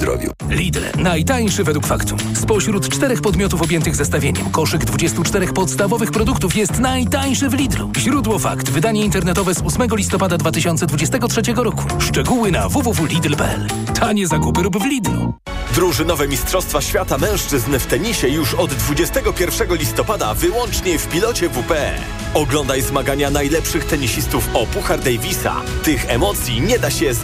Lidl. 0.50 0.80
Najtańszy 0.98 1.63
według 1.63 1.88
faktu. 1.88 2.16
Spośród 2.34 2.90
czterech 2.90 3.22
podmiotów 3.22 3.62
objętych 3.62 3.96
zestawieniem, 3.96 4.50
koszyk 4.50 4.86
24 4.86 5.48
podstawowych 5.48 6.12
produktów 6.12 6.56
jest 6.56 6.80
najtańszy 6.80 7.50
w 7.50 7.54
Lidlu. 7.54 7.92
Źródło 7.98 8.40
fakt. 8.40 8.70
Wydanie 8.70 9.06
internetowe 9.06 9.54
z 9.54 9.62
8 9.62 9.88
listopada 9.98 10.38
2023 10.38 11.42
roku. 11.56 11.84
Szczegóły 12.00 12.52
na 12.52 12.70
www.lidl.pl. 12.70 13.68
Tanie 14.00 14.28
zakupy 14.28 14.63
rób 14.63 14.78
w 14.78 14.86
Lidlu. 14.86 15.34
Drużynowe 15.76 16.28
Mistrzostwa 16.28 16.82
Świata 16.82 17.18
Mężczyzn 17.18 17.80
w 17.80 17.86
tenisie 17.86 18.28
już 18.28 18.54
od 18.54 18.74
21 18.74 19.76
listopada 19.76 20.34
wyłącznie 20.34 21.00
w 21.00 21.08
pilocie 21.08 21.50
WP. 21.50 21.74
Oglądaj 22.34 22.82
zmagania 22.82 23.30
najlepszych 23.30 23.86
tenisistów 23.86 24.50
o 24.54 24.66
Puchar 24.66 25.00
Davisa. 25.00 25.56
Tych 25.84 26.06
emocji 26.10 26.62
nie 26.62 26.80
da 26.80 26.92
się 26.92 27.13
zniszczyć. 27.13 27.18